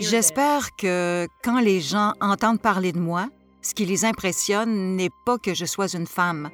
J'espère 0.00 0.76
que 0.76 1.26
quand 1.42 1.60
les 1.60 1.80
gens 1.80 2.12
entendent 2.20 2.60
parler 2.60 2.92
de 2.92 2.98
moi, 2.98 3.28
ce 3.62 3.74
qui 3.74 3.86
les 3.86 4.04
impressionne 4.04 4.96
n'est 4.96 5.10
pas 5.24 5.38
que 5.38 5.54
je 5.54 5.64
sois 5.64 5.94
une 5.94 6.06
femme, 6.06 6.50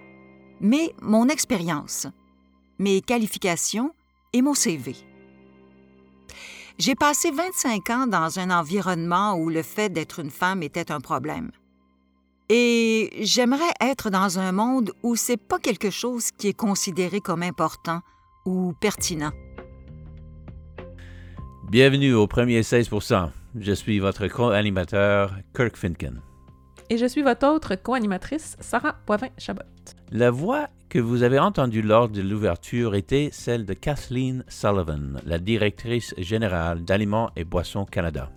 mais 0.61 0.95
mon 1.03 1.29
expérience, 1.29 2.07
mes 2.79 3.01
qualifications 3.01 3.93
et 4.33 4.43
mon 4.43 4.55
CV. 4.55 4.95
J'ai 6.79 6.95
passé 6.95 7.31
25 7.31 7.91
ans 7.91 8.07
dans 8.07 8.39
un 8.39 8.51
environnement 8.51 9.35
où 9.35 9.51
le 9.51 9.63
fait 9.63 9.91
d'être 9.91 10.21
une 10.21 10.31
femme 10.31 10.63
était 10.63 10.93
un 10.93 11.01
problème. 11.01 11.51
Et 12.49 13.11
j'aimerais 13.21 13.73
être 13.81 14.11
dans 14.11 14.39
un 14.39 14.53
monde 14.53 14.93
où 15.03 15.15
c'est 15.15 15.37
pas 15.37 15.59
quelque 15.59 15.91
chose 15.91 16.31
qui 16.31 16.49
est 16.49 16.57
considéré 16.57 17.21
comme 17.21 17.43
important 17.43 18.01
ou 18.47 18.73
pertinent. 18.81 19.33
Bienvenue 21.71 22.15
au 22.15 22.27
premier 22.27 22.65
16 22.65 22.91
Je 23.55 23.73
suis 23.73 24.01
votre 24.01 24.27
co-animateur 24.27 25.37
Kirk 25.55 25.77
Finken. 25.77 26.21
Et 26.89 26.99
je 26.99 27.07
suis 27.07 27.23
votre 27.23 27.47
autre 27.47 27.77
co-animatrice 27.77 28.57
Sarah 28.59 28.97
Poivin-Chabot. 29.07 29.63
La 30.11 30.33
voix 30.33 30.67
que 30.89 30.99
vous 30.99 31.23
avez 31.23 31.39
entendue 31.39 31.83
lors 31.83 32.09
de 32.09 32.23
l'ouverture 32.23 32.97
était 32.97 33.29
celle 33.31 33.67
de 33.67 33.75
Kathleen 33.75 34.45
Sullivan, 34.49 35.21
la 35.25 35.39
directrice 35.39 36.13
générale 36.19 36.83
d'Aliments 36.85 37.31
et 37.37 37.45
Boissons 37.45 37.85
Canada. 37.85 38.33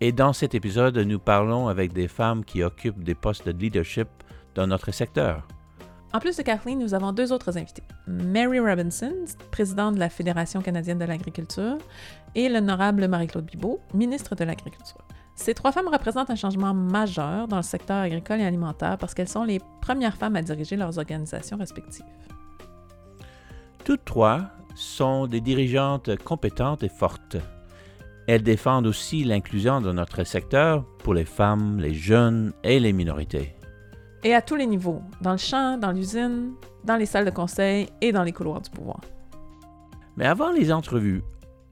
Et 0.00 0.12
dans 0.12 0.32
cet 0.32 0.54
épisode, 0.54 0.96
nous 0.96 1.18
parlons 1.18 1.68
avec 1.68 1.92
des 1.92 2.08
femmes 2.08 2.42
qui 2.42 2.62
occupent 2.62 3.04
des 3.04 3.14
postes 3.14 3.46
de 3.46 3.52
leadership 3.52 4.08
dans 4.54 4.66
notre 4.66 4.92
secteur. 4.92 5.46
En 6.14 6.20
plus 6.20 6.36
de 6.36 6.42
Kathleen, 6.42 6.78
nous 6.78 6.92
avons 6.92 7.12
deux 7.12 7.32
autres 7.32 7.56
invités. 7.56 7.82
Mary 8.06 8.60
Robinson, 8.60 9.14
présidente 9.50 9.94
de 9.94 10.00
la 10.00 10.10
Fédération 10.10 10.60
canadienne 10.60 10.98
de 10.98 11.06
l'agriculture, 11.06 11.78
et 12.34 12.50
l'honorable 12.50 13.08
Marie-Claude 13.08 13.46
Bibeau, 13.46 13.80
ministre 13.94 14.34
de 14.34 14.44
l'Agriculture. 14.44 15.00
Ces 15.36 15.54
trois 15.54 15.72
femmes 15.72 15.88
représentent 15.88 16.28
un 16.28 16.36
changement 16.36 16.74
majeur 16.74 17.48
dans 17.48 17.56
le 17.56 17.62
secteur 17.62 17.96
agricole 17.96 18.40
et 18.40 18.44
alimentaire 18.44 18.98
parce 18.98 19.14
qu'elles 19.14 19.28
sont 19.28 19.44
les 19.44 19.60
premières 19.80 20.16
femmes 20.16 20.36
à 20.36 20.42
diriger 20.42 20.76
leurs 20.76 20.98
organisations 20.98 21.56
respectives. 21.56 22.04
Toutes 23.86 24.04
trois 24.04 24.50
sont 24.74 25.26
des 25.26 25.40
dirigeantes 25.40 26.14
compétentes 26.22 26.82
et 26.82 26.90
fortes. 26.90 27.38
Elles 28.28 28.42
défendent 28.42 28.86
aussi 28.86 29.24
l'inclusion 29.24 29.80
dans 29.80 29.94
notre 29.94 30.24
secteur 30.24 30.84
pour 30.98 31.14
les 31.14 31.24
femmes, 31.24 31.80
les 31.80 31.94
jeunes 31.94 32.52
et 32.62 32.78
les 32.78 32.92
minorités. 32.92 33.56
Et 34.24 34.34
à 34.34 34.42
tous 34.42 34.54
les 34.54 34.66
niveaux, 34.66 35.02
dans 35.20 35.32
le 35.32 35.38
champ, 35.38 35.78
dans 35.78 35.90
l'usine, 35.90 36.52
dans 36.84 36.96
les 36.96 37.06
salles 37.06 37.24
de 37.24 37.30
conseil 37.30 37.88
et 38.00 38.12
dans 38.12 38.22
les 38.22 38.32
couloirs 38.32 38.60
du 38.60 38.70
pouvoir. 38.70 39.00
Mais 40.16 40.26
avant 40.26 40.52
les 40.52 40.70
entrevues, 40.70 41.22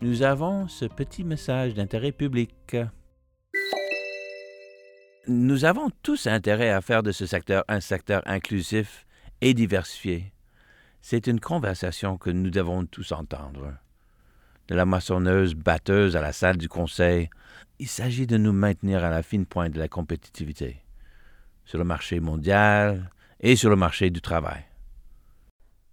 nous 0.00 0.22
avons 0.22 0.66
ce 0.66 0.84
petit 0.86 1.22
message 1.22 1.74
d'intérêt 1.74 2.10
public. 2.10 2.76
Nous 5.28 5.64
avons 5.64 5.90
tous 6.02 6.26
intérêt 6.26 6.70
à 6.70 6.80
faire 6.80 7.04
de 7.04 7.12
ce 7.12 7.24
secteur 7.24 7.62
un 7.68 7.80
secteur 7.80 8.22
inclusif 8.26 9.06
et 9.40 9.54
diversifié. 9.54 10.32
C'est 11.02 11.28
une 11.28 11.38
conversation 11.38 12.18
que 12.18 12.30
nous 12.30 12.50
devons 12.50 12.84
tous 12.84 13.12
entendre. 13.12 13.74
De 14.66 14.74
la 14.74 14.86
maçonneuse 14.86 15.54
batteuse 15.54 16.16
à 16.16 16.20
la 16.20 16.32
salle 16.32 16.56
du 16.56 16.68
conseil, 16.68 17.30
il 17.78 17.88
s'agit 17.88 18.26
de 18.26 18.36
nous 18.36 18.52
maintenir 18.52 19.04
à 19.04 19.10
la 19.10 19.22
fine 19.22 19.46
pointe 19.46 19.72
de 19.72 19.78
la 19.78 19.88
compétitivité, 19.88 20.82
sur 21.70 21.78
le 21.78 21.84
marché 21.84 22.18
mondial 22.18 23.10
et 23.38 23.54
sur 23.54 23.70
le 23.70 23.76
marché 23.76 24.10
du 24.10 24.20
travail. 24.20 24.64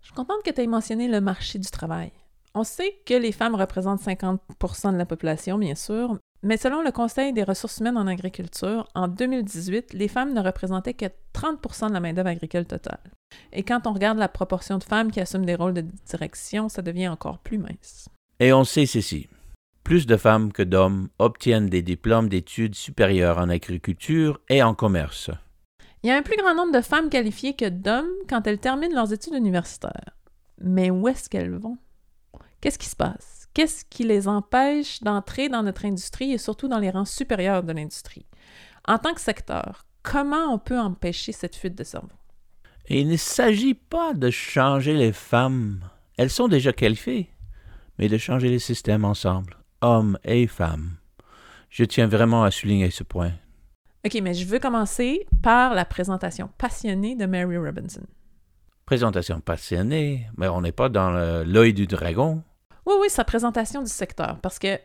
Je 0.02 0.08
suis 0.08 0.16
contente 0.16 0.42
que 0.44 0.50
tu 0.50 0.62
aies 0.62 0.68
mentionné 0.68 1.08
le 1.08 1.22
marché 1.22 1.60
du 1.60 1.70
travail. 1.70 2.12
On 2.56 2.64
sait 2.64 2.96
que 3.06 3.14
les 3.14 3.32
femmes 3.32 3.54
représentent 3.54 4.02
50% 4.02 4.94
de 4.94 4.98
la 4.98 5.06
population, 5.06 5.60
bien 5.60 5.76
sûr, 5.76 6.18
mais 6.42 6.58
selon 6.58 6.82
le 6.82 6.92
Conseil 6.92 7.32
des 7.32 7.44
ressources 7.44 7.78
humaines 7.78 7.98
en 7.98 8.08
agriculture, 8.08 8.88
en 8.96 9.08
2018, 9.08 9.94
les 9.94 10.08
femmes 10.08 10.34
ne 10.34 10.42
représentaient 10.42 10.96
que 10.96 11.06
30% 11.36 11.90
de 11.90 11.94
la 11.94 12.00
main-d'œuvre 12.00 12.30
agricole 12.30 12.66
totale. 12.66 13.12
Et 13.54 13.62
quand 13.62 13.86
on 13.86 13.94
regarde 13.94 14.18
la 14.18 14.30
proportion 14.30 14.80
de 14.80 14.84
femmes 14.84 15.12
qui 15.12 15.20
assument 15.20 15.46
des 15.46 15.56
rôles 15.56 15.76
de 15.76 15.86
direction, 16.10 16.70
ça 16.70 16.82
devient 16.82 17.10
encore 17.10 17.38
plus 17.38 17.60
mince. 17.60 18.10
Et 18.40 18.52
on 18.52 18.64
sait 18.64 18.88
ceci. 18.88 19.28
Plus 19.84 20.08
de 20.08 20.18
femmes 20.18 20.52
que 20.52 20.64
d'hommes 20.64 21.10
obtiennent 21.20 21.70
des 21.70 21.84
diplômes 21.84 22.30
d'études 22.30 22.74
supérieures 22.74 23.38
en 23.38 23.50
agriculture 23.50 24.40
et 24.50 24.64
en 24.64 24.74
commerce. 24.74 25.30
Il 26.04 26.08
y 26.08 26.12
a 26.12 26.16
un 26.18 26.22
plus 26.22 26.38
grand 26.38 26.54
nombre 26.54 26.74
de 26.74 26.82
femmes 26.82 27.10
qualifiées 27.10 27.56
que 27.56 27.70
d'hommes 27.70 28.06
quand 28.30 28.46
elles 28.48 28.60
terminent 28.60 28.94
leurs 28.94 29.14
études 29.14 29.34
universitaires. 29.34 30.16
Mais 30.62 30.90
où 30.90 31.08
est-ce 31.08 31.30
qu'elles 31.30 31.56
vont? 31.56 31.78
Qu'est-ce 32.62 32.80
qui 32.80 32.88
se 32.88 32.96
passe? 32.96 33.48
Qu'est-ce 33.54 33.86
qui 33.86 34.04
les 34.04 34.28
empêche 34.28 35.02
d'entrer 35.02 35.50
dans 35.50 35.64
notre 35.64 35.86
industrie 35.86 36.32
et 36.32 36.38
surtout 36.38 36.68
dans 36.68 36.80
les 36.80 36.92
rangs 36.92 37.06
supérieurs 37.06 37.64
de 37.64 37.74
l'industrie? 37.74 38.26
En 38.88 39.00
tant 39.00 39.14
que 39.14 39.22
secteur, 39.22 39.86
comment 40.04 40.54
on 40.54 40.60
peut 40.60 40.80
empêcher 40.80 41.32
cette 41.32 41.56
fuite 41.56 41.76
de 41.76 41.84
cerveau? 41.84 42.10
il 42.90 43.10
ne 43.10 43.18
s'agit 43.18 43.74
pas 43.74 44.14
de 44.14 44.30
changer 44.30 44.94
les 44.94 45.12
femmes. 45.12 45.82
Elles 46.18 46.30
sont 46.30 46.48
déjà 46.48 46.72
qualifiées, 46.72 47.30
mais 48.00 48.08
de 48.08 48.18
changer 48.18 48.50
les 48.50 48.60
systèmes 48.60 49.04
ensemble, 49.04 49.58
hommes 49.82 50.18
et 50.24 50.48
femmes. 50.48 50.96
Je 51.70 51.84
tiens 51.84 52.08
vraiment 52.08 52.44
à 52.44 52.52
souligner 52.52 52.90
ce 52.90 53.04
point. 53.04 53.34
OK, 54.08 54.22
mais 54.22 54.34
je 54.34 54.46
veux 54.46 54.60
commencer 54.60 55.28
par 55.44 55.74
la 55.74 55.84
présentation 55.84 56.50
passionnée 56.58 57.18
de 57.18 57.26
Mary 57.26 57.58
Robinson. 57.58 58.04
Présentation 58.86 59.42
passionnée, 59.42 60.30
mais 60.38 60.48
on 60.48 60.62
n'est 60.62 60.72
pas 60.72 60.88
dans 60.88 61.12
l'œil 61.44 61.74
du 61.74 61.88
dragon. 61.88 62.42
Oui, 62.86 62.94
oui, 63.02 63.10
sa 63.10 63.26
présentation 63.26 63.84
du 63.84 63.90
secteur, 63.90 64.40
parce 64.42 64.60
que, 64.60 64.80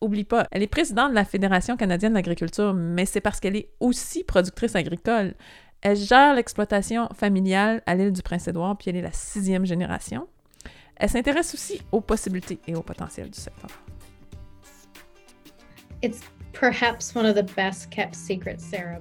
oublie 0.00 0.24
pas, 0.24 0.48
elle 0.50 0.62
est 0.62 0.66
présidente 0.66 1.10
de 1.10 1.14
la 1.14 1.26
Fédération 1.26 1.76
canadienne 1.76 2.12
de 2.12 2.16
l'agriculture, 2.16 2.72
mais 2.72 3.04
c'est 3.04 3.20
parce 3.20 3.38
qu'elle 3.38 3.56
est 3.56 3.68
aussi 3.80 4.24
productrice 4.24 4.74
agricole. 4.74 5.34
Elle 5.82 5.96
gère 5.96 6.32
l'exploitation 6.34 7.10
familiale 7.12 7.82
à 7.84 7.94
l'île 7.94 8.12
du 8.12 8.22
Prince-Édouard, 8.22 8.78
puis 8.78 8.88
elle 8.88 8.96
est 8.96 9.02
la 9.02 9.12
sixième 9.12 9.66
génération. 9.66 10.26
Elle 10.96 11.10
s'intéresse 11.10 11.52
aussi 11.52 11.82
aux 11.92 12.00
possibilités 12.00 12.60
et 12.66 12.74
au 12.74 12.80
potentiel 12.80 13.28
du 13.28 13.38
secteur. 13.38 13.68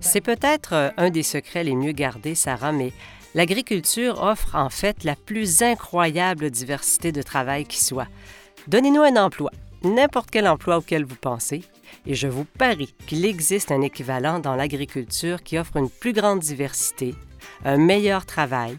C'est 0.01 0.21
peut-être 0.21 0.93
un 0.97 1.09
des 1.09 1.23
secrets 1.23 1.63
les 1.63 1.75
mieux 1.75 1.91
gardés, 1.91 2.35
Sarah, 2.35 2.71
mais 2.71 2.91
l'agriculture 3.35 4.21
offre 4.21 4.55
en 4.55 4.69
fait 4.69 5.03
la 5.03 5.15
plus 5.15 5.61
incroyable 5.61 6.49
diversité 6.49 7.11
de 7.11 7.21
travail 7.21 7.65
qui 7.65 7.83
soit. 7.83 8.07
Donnez-nous 8.67 9.01
un 9.01 9.15
emploi, 9.17 9.51
n'importe 9.83 10.31
quel 10.31 10.47
emploi 10.47 10.77
auquel 10.77 11.05
vous 11.05 11.15
pensez, 11.15 11.63
et 12.05 12.15
je 12.15 12.27
vous 12.27 12.45
parie 12.45 12.93
qu'il 13.07 13.25
existe 13.25 13.71
un 13.71 13.81
équivalent 13.81 14.39
dans 14.39 14.55
l'agriculture 14.55 15.43
qui 15.43 15.57
offre 15.57 15.77
une 15.77 15.89
plus 15.89 16.13
grande 16.13 16.39
diversité, 16.39 17.15
un 17.65 17.77
meilleur 17.77 18.25
travail, 18.25 18.77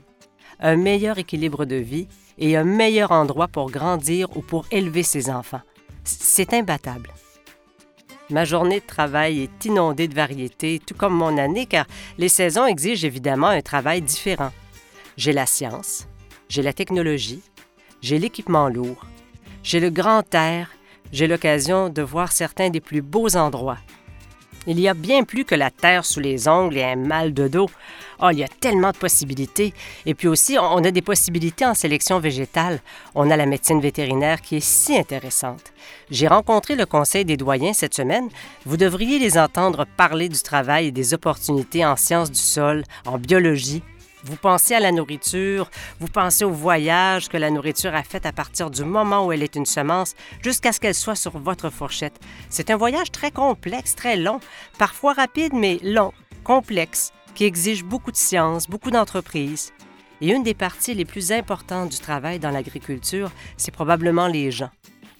un 0.61 0.77
meilleur 0.77 1.19
équilibre 1.19 1.65
de 1.65 1.77
vie 1.77 2.09
et 2.39 2.57
un 2.57 2.65
meilleur 2.65 3.13
endroit 3.13 3.49
pour 3.49 3.71
grandir 3.71 4.37
ou 4.37 4.41
pour 4.41 4.67
élever 4.71 5.03
ses 5.03 5.31
enfants. 5.31 5.63
C'est 6.05 6.53
imbattable. 6.53 7.11
Ma 8.31 8.47
journée 8.47 8.81
de 8.81 8.87
travail 8.87 9.43
est 9.43 9.65
inondée 9.67 10.09
de 10.09 10.15
variétés, 10.15 10.81
tout 10.85 10.95
comme 10.95 11.15
mon 11.15 11.37
année, 11.37 11.67
car 11.67 11.87
les 12.17 12.31
saisons 12.31 12.65
exigent 12.67 13.07
évidemment 13.07 13.49
un 13.49 13.61
travail 13.61 14.01
différent. 14.01 14.51
J'ai 15.19 15.33
la 15.33 15.45
science, 15.45 16.09
j'ai 16.49 16.63
la 16.63 16.73
technologie, 16.73 17.43
j'ai 18.01 18.19
l'équipement 18.19 18.69
lourd, 18.69 19.05
j'ai 19.63 19.79
le 19.79 19.91
grand 19.91 20.35
air, 20.35 20.71
j'ai 21.13 21.27
l'occasion 21.27 21.91
de 21.91 22.03
voir 22.03 22.33
certains 22.33 22.71
des 22.71 22.81
plus 22.81 23.03
beaux 23.03 23.37
endroits. 23.37 23.79
Il 24.67 24.81
y 24.81 24.89
a 24.89 24.95
bien 24.95 25.25
plus 25.25 25.45
que 25.45 25.55
la 25.55 25.71
terre 25.71 26.07
sous 26.07 26.21
les 26.21 26.49
ongles 26.49 26.79
et 26.79 26.85
un 26.85 26.97
mal 26.97 27.35
de 27.35 27.49
dos. 27.49 27.71
Oh, 28.23 28.29
il 28.31 28.39
y 28.39 28.45
a 28.45 28.49
tellement 28.49 28.91
de 28.91 28.97
possibilités. 28.97 29.75
Et 30.07 30.15
puis 30.15 30.29
aussi, 30.29 30.57
on 30.59 30.85
a 30.85 30.91
des 30.91 31.03
possibilités 31.03 31.67
en 31.67 31.75
sélection 31.75 32.21
végétale. 32.21 32.81
On 33.15 33.31
a 33.31 33.37
la 33.37 33.47
médecine 33.47 33.81
vétérinaire 33.81 34.41
qui 34.41 34.57
est 34.57 34.65
si 34.65 34.97
intéressante. 34.97 35.73
J'ai 36.11 36.29
rencontré 36.29 36.77
le 36.77 36.87
Conseil 36.87 37.25
des 37.25 37.37
doyens 37.37 37.73
cette 37.73 37.95
semaine. 37.95 38.29
Vous 38.67 38.77
devriez 38.77 39.19
les 39.19 39.39
entendre 39.39 39.87
parler 39.97 40.29
du 40.29 40.41
travail 40.41 40.87
et 40.87 40.93
des 40.93 41.15
opportunités 41.15 41.85
en 41.85 41.97
sciences 41.97 42.31
du 42.31 42.41
sol, 42.41 42.85
en 43.07 43.19
biologie, 43.19 43.83
vous 44.25 44.37
pensez 44.37 44.75
à 44.75 44.81
la 44.81 44.91
nourriture, 44.91 45.71
vous 46.01 46.09
pensez 46.09 46.45
au 46.45 46.51
voyage 46.51 47.29
que 47.29 47.37
la 47.37 47.51
nourriture 47.51 47.95
a 47.95 48.03
fait 48.03 48.25
à 48.25 48.33
partir 48.33 48.71
du 48.71 48.83
moment 48.83 49.27
où 49.27 49.33
elle 49.33 49.43
est 49.43 49.55
une 49.55 49.67
semence 49.67 50.15
jusqu'à 50.43 50.73
ce 50.73 50.81
qu'elle 50.81 50.95
soit 50.95 51.15
sur 51.15 51.39
votre 51.39 51.69
fourchette. 51.69 52.19
C'est 52.49 52.71
un 52.71 52.77
voyage 52.77 53.13
très 53.13 53.31
complexe, 53.31 53.95
très 53.95 54.17
long, 54.17 54.41
parfois 54.79 55.13
rapide, 55.13 55.53
mais 55.53 55.79
long, 55.83 56.13
complexe, 56.43 57.13
qui 57.35 57.45
exige 57.45 57.85
beaucoup 57.85 58.13
de 58.13 58.17
science, 58.17 58.69
beaucoup 58.69 58.91
d'entreprises. 58.91 59.73
Et 60.21 60.31
une 60.31 60.43
des 60.43 60.55
parties 60.55 60.95
les 60.95 61.05
plus 61.05 61.33
importantes 61.33 61.91
du 61.91 61.99
travail 61.99 62.39
dans 62.39 62.51
l'agriculture, 62.51 63.31
c'est 63.57 63.73
probablement 63.73 64.29
les 64.29 64.51
gens. 64.51 64.71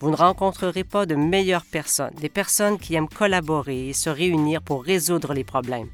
Vous 0.01 0.11
ne 0.11 0.17
rencontrerez 0.17 0.85
pas 0.85 1.07
de 1.07 1.15
meilleures 1.15 1.65
personnes, 1.65 2.15
des 2.21 2.29
personnes 2.29 2.79
qui 2.79 2.95
aiment 2.95 3.09
collaborer 3.09 3.89
et 3.89 3.93
se 3.93 4.11
réunir 4.11 4.63
pour 4.63 4.85
résoudre 4.85 5.35
les 5.35 5.45
problèmes. 5.45 5.89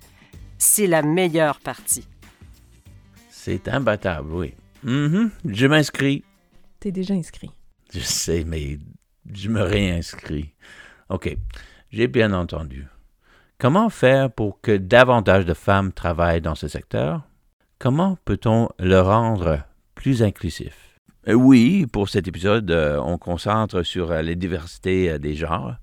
C'est 0.58 0.86
la 0.86 1.02
meilleure 1.02 1.60
partie. 1.60 2.06
C'est 3.30 3.68
imbattable, 3.68 4.32
oui. 4.32 4.54
Mm-hmm. 4.84 5.30
Je 5.46 5.66
m'inscris. 5.66 6.24
T'es 6.78 6.92
déjà 6.92 7.14
inscrit. 7.14 7.50
Je 7.92 8.00
sais, 8.00 8.44
mais 8.44 8.78
je 9.32 9.48
me 9.48 9.62
réinscris. 9.62 10.54
OK, 11.08 11.36
j'ai 11.90 12.06
bien 12.06 12.32
entendu. 12.32 12.86
Comment 13.60 13.90
faire 13.90 14.30
pour 14.30 14.62
que 14.62 14.74
davantage 14.74 15.44
de 15.44 15.52
femmes 15.52 15.92
travaillent 15.92 16.40
dans 16.40 16.54
ce 16.54 16.66
secteur? 16.66 17.20
Comment 17.78 18.16
peut-on 18.24 18.70
le 18.78 18.98
rendre 19.00 19.58
plus 19.94 20.22
inclusif? 20.22 20.96
Euh, 21.28 21.34
oui, 21.34 21.84
pour 21.84 22.08
cet 22.08 22.26
épisode, 22.26 22.70
euh, 22.70 22.98
on 23.04 23.18
concentre 23.18 23.82
sur 23.82 24.12
euh, 24.12 24.22
les 24.22 24.34
diversités 24.34 25.18
des 25.18 25.34
genres, 25.34 25.74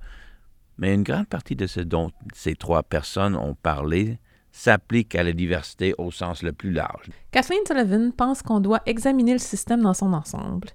mais 0.79 0.95
une 0.95 1.03
grande 1.03 1.27
partie 1.27 1.55
de 1.55 1.67
ce 1.67 1.79
dont 1.79 2.09
ces 2.33 2.55
trois 2.55 2.81
personnes 2.81 3.35
ont 3.35 3.53
parlé 3.53 4.17
s'applique 4.51 5.13
à 5.13 5.21
la 5.21 5.33
diversité 5.33 5.93
au 5.99 6.09
sens 6.09 6.41
le 6.41 6.53
plus 6.53 6.71
large. 6.71 7.11
Kathleen 7.29 7.59
Sullivan 7.67 8.11
pense 8.11 8.41
qu'on 8.41 8.59
doit 8.59 8.81
examiner 8.87 9.33
le 9.33 9.37
système 9.37 9.83
dans 9.83 9.93
son 9.93 10.13
ensemble 10.13 10.69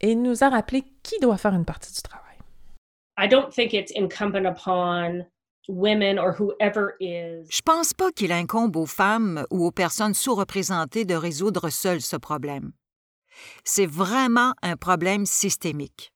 et 0.00 0.16
nous 0.16 0.42
a 0.42 0.48
rappelé 0.48 0.82
qui 1.04 1.20
doit 1.20 1.36
faire 1.36 1.54
une 1.54 1.64
partie 1.64 1.92
du 1.92 2.02
travail. 2.02 2.24
I 3.16 3.28
don't 3.28 3.50
think 3.54 3.72
it's 3.72 3.92
incumbent 3.96 4.44
upon 4.44 5.26
Je 7.48 7.62
pense 7.62 7.94
pas 7.94 8.12
qu'il 8.12 8.32
incombe 8.32 8.76
aux 8.76 8.86
femmes 8.86 9.46
ou 9.50 9.64
aux 9.64 9.70
personnes 9.70 10.14
sous-représentées 10.14 11.04
de 11.04 11.14
résoudre 11.14 11.70
seules 11.70 12.02
ce 12.02 12.16
problème. 12.16 12.72
C'est 13.64 13.86
vraiment 13.86 14.54
un 14.62 14.76
problème 14.76 15.26
systémique. 15.26 16.12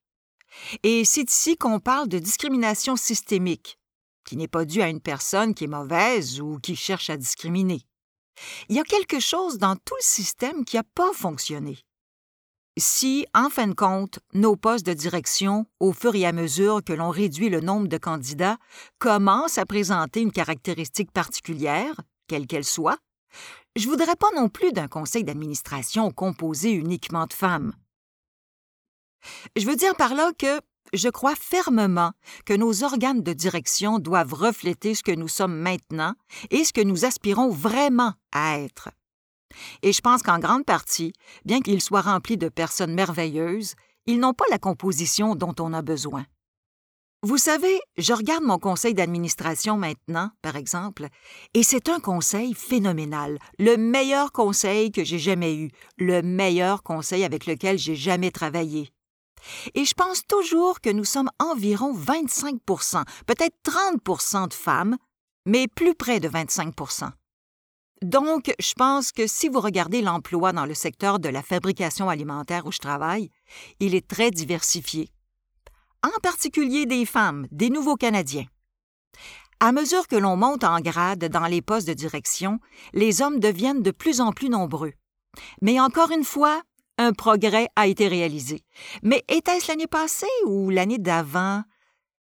Et 0.83 1.05
c'est 1.05 1.31
ici 1.31 1.56
qu'on 1.56 1.81
parle 1.81 2.09
de 2.09 2.19
discrimination 2.19 2.97
systémique, 2.97 3.79
qui 4.25 4.37
n'est 4.37 4.49
pas 4.49 4.65
due 4.65 4.83
à 4.83 4.89
une 4.89 5.00
personne 5.00 5.55
qui 5.55 5.65
est 5.65 5.69
mauvaise 5.69 6.41
ou 6.41 6.59
qui 6.59 6.77
cherche 6.77 7.11
à 7.11 7.17
discriminer. 7.17 7.83
Il 8.69 8.77
y 8.77 8.81
a 8.81 8.85
quelque 8.85 9.21
chose 9.21 9.59
dans 9.59 9.77
tout 9.77 9.97
le 9.97 10.03
système 10.05 10.65
qui 10.65 10.77
n'a 10.77 10.85
pas 10.95 11.12
fonctionné 11.12 11.79
si, 12.78 13.26
en 13.34 13.48
fin 13.50 13.66
de 13.66 13.75
compte, 13.75 14.19
nos 14.34 14.56
postes 14.56 14.86
de 14.86 14.92
direction, 14.92 15.66
au 15.80 15.92
fur 15.92 16.14
et 16.14 16.26
à 16.26 16.32
mesure 16.32 16.82
que 16.84 16.92
l'on 16.92 17.10
réduit 17.10 17.48
le 17.48 17.60
nombre 17.60 17.88
de 17.88 17.98
candidats, 17.98 18.58
commencent 18.98 19.58
à 19.58 19.66
présenter 19.66 20.20
une 20.20 20.32
caractéristique 20.32 21.10
particulière, 21.12 22.00
quelle 22.26 22.46
qu'elle 22.46 22.64
soit, 22.64 22.98
je 23.76 23.86
ne 23.86 23.90
voudrais 23.90 24.16
pas 24.16 24.30
non 24.34 24.48
plus 24.48 24.72
d'un 24.72 24.88
conseil 24.88 25.25
d'administration 25.25 26.10
composé 26.10 26.70
uniquement 26.72 27.26
de 27.26 27.32
femmes. 27.32 27.72
Je 29.56 29.66
veux 29.66 29.76
dire 29.76 29.94
par 29.94 30.14
là 30.14 30.32
que 30.38 30.60
je 30.92 31.08
crois 31.08 31.34
fermement 31.34 32.12
que 32.46 32.54
nos 32.54 32.82
organes 32.82 33.22
de 33.22 33.32
direction 33.32 33.98
doivent 33.98 34.34
refléter 34.34 34.94
ce 34.94 35.02
que 35.02 35.12
nous 35.12 35.28
sommes 35.28 35.56
maintenant 35.56 36.14
et 36.50 36.64
ce 36.64 36.72
que 36.72 36.80
nous 36.80 37.04
aspirons 37.04 37.50
vraiment 37.50 38.14
à 38.32 38.58
être. 38.58 38.90
Et 39.83 39.93
je 39.93 40.00
pense 40.00 40.23
qu'en 40.23 40.39
grande 40.39 40.65
partie, 40.65 41.12
bien 41.45 41.61
qu'ils 41.61 41.83
soient 41.83 42.03
remplis 42.03 42.37
de 42.37 42.49
personnes 42.49 42.95
merveilleuses, 42.95 43.75
ils 44.06 44.21
n'ont 44.21 44.35
pas 44.35 44.45
la 44.50 44.59
composition 44.59 45.35
dont 45.35 45.55
on 45.61 45.73
a 45.73 45.83
besoin. 45.83 46.27
Vous 47.25 47.37
savez, 47.37 47.81
je 47.97 48.12
regarde 48.12 48.45
mon 48.45 48.61
conseil 48.61 48.95
d'administration 48.95 49.77
maintenant, 49.77 50.31
par 50.41 50.55
exemple, 50.55 51.09
et 51.53 51.65
c'est 51.65 51.89
un 51.89 51.99
conseil 51.99 52.55
phénoménal, 52.55 53.39
le 53.59 53.77
meilleur 53.77 54.31
conseil 54.31 54.93
que 54.93 55.03
j'ai 55.03 55.19
jamais 55.19 55.56
eu, 55.56 55.71
le 55.97 56.23
meilleur 56.23 56.85
conseil 56.85 57.25
avec 57.25 57.47
lequel 57.47 57.77
j'ai 57.77 57.97
jamais 57.97 58.31
travaillé. 58.31 58.93
Et 59.75 59.85
je 59.85 59.95
pense 59.95 60.27
toujours 60.29 60.81
que 60.81 60.91
nous 60.91 61.05
sommes 61.05 61.31
environ 61.41 61.93
25% 61.93 63.05
peut-être 63.27 63.56
30% 63.65 64.49
de 64.49 64.55
femmes, 64.55 64.97
mais 65.45 65.67
plus 65.67 65.97
près 65.97 66.21
de 66.21 66.29
25 66.29 66.73
donc, 68.03 68.53
je 68.61 68.73
pense 68.75 69.12
que 69.12 69.27
si 69.27 69.49
vous 69.49 69.61
regardez 69.61 70.03
l'emploi 70.03 70.53
dans 70.53 70.67
le 70.67 70.75
secteur 70.75 71.19
de 71.19 71.29
la 71.29 71.43
fabrication 71.43 72.09
alimentaire 72.09 72.67
où 72.67 72.73
je 72.73 72.79
travaille, 72.79 73.31
il 73.81 73.95
est 73.95 74.06
très 74.06 74.31
diversifié. 74.31 75.11
En 76.03 76.21
particulier 76.23 76.87
des 76.87 77.05
femmes, 77.05 77.47
des 77.50 77.71
nouveaux 77.71 77.97
Canadiens. 77.97 78.47
À 79.61 79.73
mesure 79.73 80.06
que 80.06 80.15
l'on 80.15 80.37
monte 80.37 80.62
en 80.62 80.81
grade 80.81 81.25
dans 81.25 81.47
les 81.47 81.62
postes 81.62 81.89
de 81.89 81.93
direction, 81.93 82.61
les 82.93 83.21
hommes 83.21 83.41
deviennent 83.41 83.83
de 83.83 83.91
plus 83.91 84.21
en 84.21 84.33
plus 84.33 84.49
nombreux. 84.49 84.93
Mais 85.61 85.81
encore 85.81 86.12
une 86.12 86.25
fois, 86.25 86.62
un 86.99 87.12
progrès 87.12 87.69
a 87.75 87.89
été 87.89 88.06
réalisé. 88.06 88.62
Mais 89.03 89.25
était-ce 89.29 89.69
l'année 89.69 89.89
passée 89.89 90.27
ou 90.47 90.71
l'année 90.71 90.99
d'avant? 90.99 91.65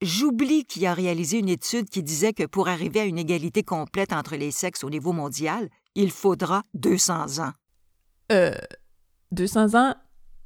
J'oublie 0.03 0.65
qu'il 0.65 0.85
a 0.85 0.95
réalisé 0.95 1.39
une 1.39 1.49
étude 1.49 1.89
qui 1.89 2.03
disait 2.03 2.33
que 2.33 2.45
pour 2.45 2.67
arriver 2.67 2.99
à 2.99 3.05
une 3.05 3.19
égalité 3.19 3.63
complète 3.63 4.13
entre 4.13 4.35
les 4.35 4.51
sexes 4.51 4.83
au 4.83 4.91
niveau 4.91 5.13
mondial, 5.13 5.69
il 5.95 6.11
faudra 6.11 6.65
200 6.75 7.39
ans. 7.39 7.53
Euh, 8.33 8.53
200 9.31 9.77
ans? 9.77 9.95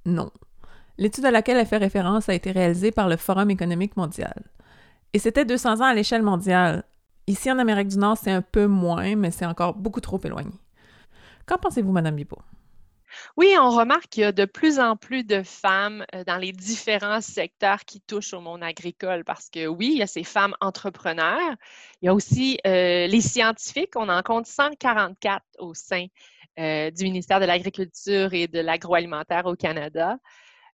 Non. 0.04 0.30
L'étude 0.98 1.24
à 1.24 1.30
laquelle 1.30 1.56
elle 1.56 1.66
fait 1.66 1.78
référence 1.78 2.28
a 2.28 2.34
été 2.34 2.50
réalisée 2.50 2.90
par 2.90 3.08
le 3.08 3.16
Forum 3.16 3.48
économique 3.48 3.96
mondial. 3.96 4.44
Et 5.14 5.18
c'était 5.18 5.46
200 5.46 5.80
ans 5.80 5.84
à 5.84 5.94
l'échelle 5.94 6.22
mondiale. 6.22 6.84
Ici, 7.26 7.50
en 7.50 7.58
Amérique 7.58 7.88
du 7.88 7.96
Nord, 7.96 8.18
c'est 8.18 8.30
un 8.30 8.42
peu 8.42 8.66
moins, 8.66 9.16
mais 9.16 9.30
c'est 9.30 9.46
encore 9.46 9.74
beaucoup 9.74 10.02
trop 10.02 10.20
éloigné. 10.22 10.52
Qu'en 11.46 11.56
pensez-vous, 11.56 11.92
Madame 11.92 12.16
Bibo? 12.16 12.36
Oui, 13.36 13.54
on 13.58 13.70
remarque 13.70 14.08
qu'il 14.08 14.22
y 14.22 14.24
a 14.24 14.32
de 14.32 14.44
plus 14.44 14.78
en 14.78 14.96
plus 14.96 15.24
de 15.24 15.42
femmes 15.42 16.04
euh, 16.14 16.24
dans 16.24 16.36
les 16.36 16.52
différents 16.52 17.20
secteurs 17.20 17.84
qui 17.84 18.00
touchent 18.00 18.34
au 18.34 18.40
monde 18.40 18.62
agricole 18.62 19.24
parce 19.24 19.50
que 19.50 19.66
oui, 19.66 19.90
il 19.92 19.98
y 19.98 20.02
a 20.02 20.06
ces 20.06 20.24
femmes 20.24 20.54
entrepreneurs. 20.60 21.56
Il 22.02 22.06
y 22.06 22.08
a 22.08 22.14
aussi 22.14 22.58
euh, 22.66 23.06
les 23.06 23.20
scientifiques. 23.20 23.96
On 23.96 24.08
en 24.08 24.22
compte 24.22 24.46
144 24.46 25.42
au 25.58 25.74
sein 25.74 26.06
euh, 26.58 26.90
du 26.90 27.04
ministère 27.04 27.40
de 27.40 27.46
l'Agriculture 27.46 28.32
et 28.32 28.48
de 28.48 28.60
l'Agroalimentaire 28.60 29.46
au 29.46 29.56
Canada. 29.56 30.16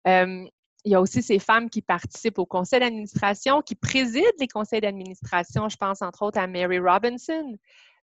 il 0.04 0.50
y 0.84 0.94
a 0.94 1.00
aussi 1.00 1.22
ces 1.22 1.38
femmes 1.38 1.70
qui 1.70 1.82
participent 1.82 2.38
au 2.38 2.46
conseil 2.46 2.80
d'administration, 2.80 3.62
qui 3.62 3.74
président 3.74 4.26
les 4.38 4.48
conseils 4.48 4.80
d'administration. 4.80 5.68
Je 5.68 5.76
pense 5.76 6.02
entre 6.02 6.22
autres 6.22 6.38
à 6.38 6.46
Mary 6.46 6.78
Robinson 6.78 7.56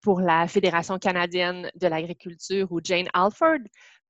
pour 0.01 0.21
la 0.21 0.47
Fédération 0.47 0.97
canadienne 0.97 1.69
de 1.75 1.87
l'agriculture 1.87 2.71
ou 2.71 2.79
Jane 2.83 3.07
Alford 3.13 3.59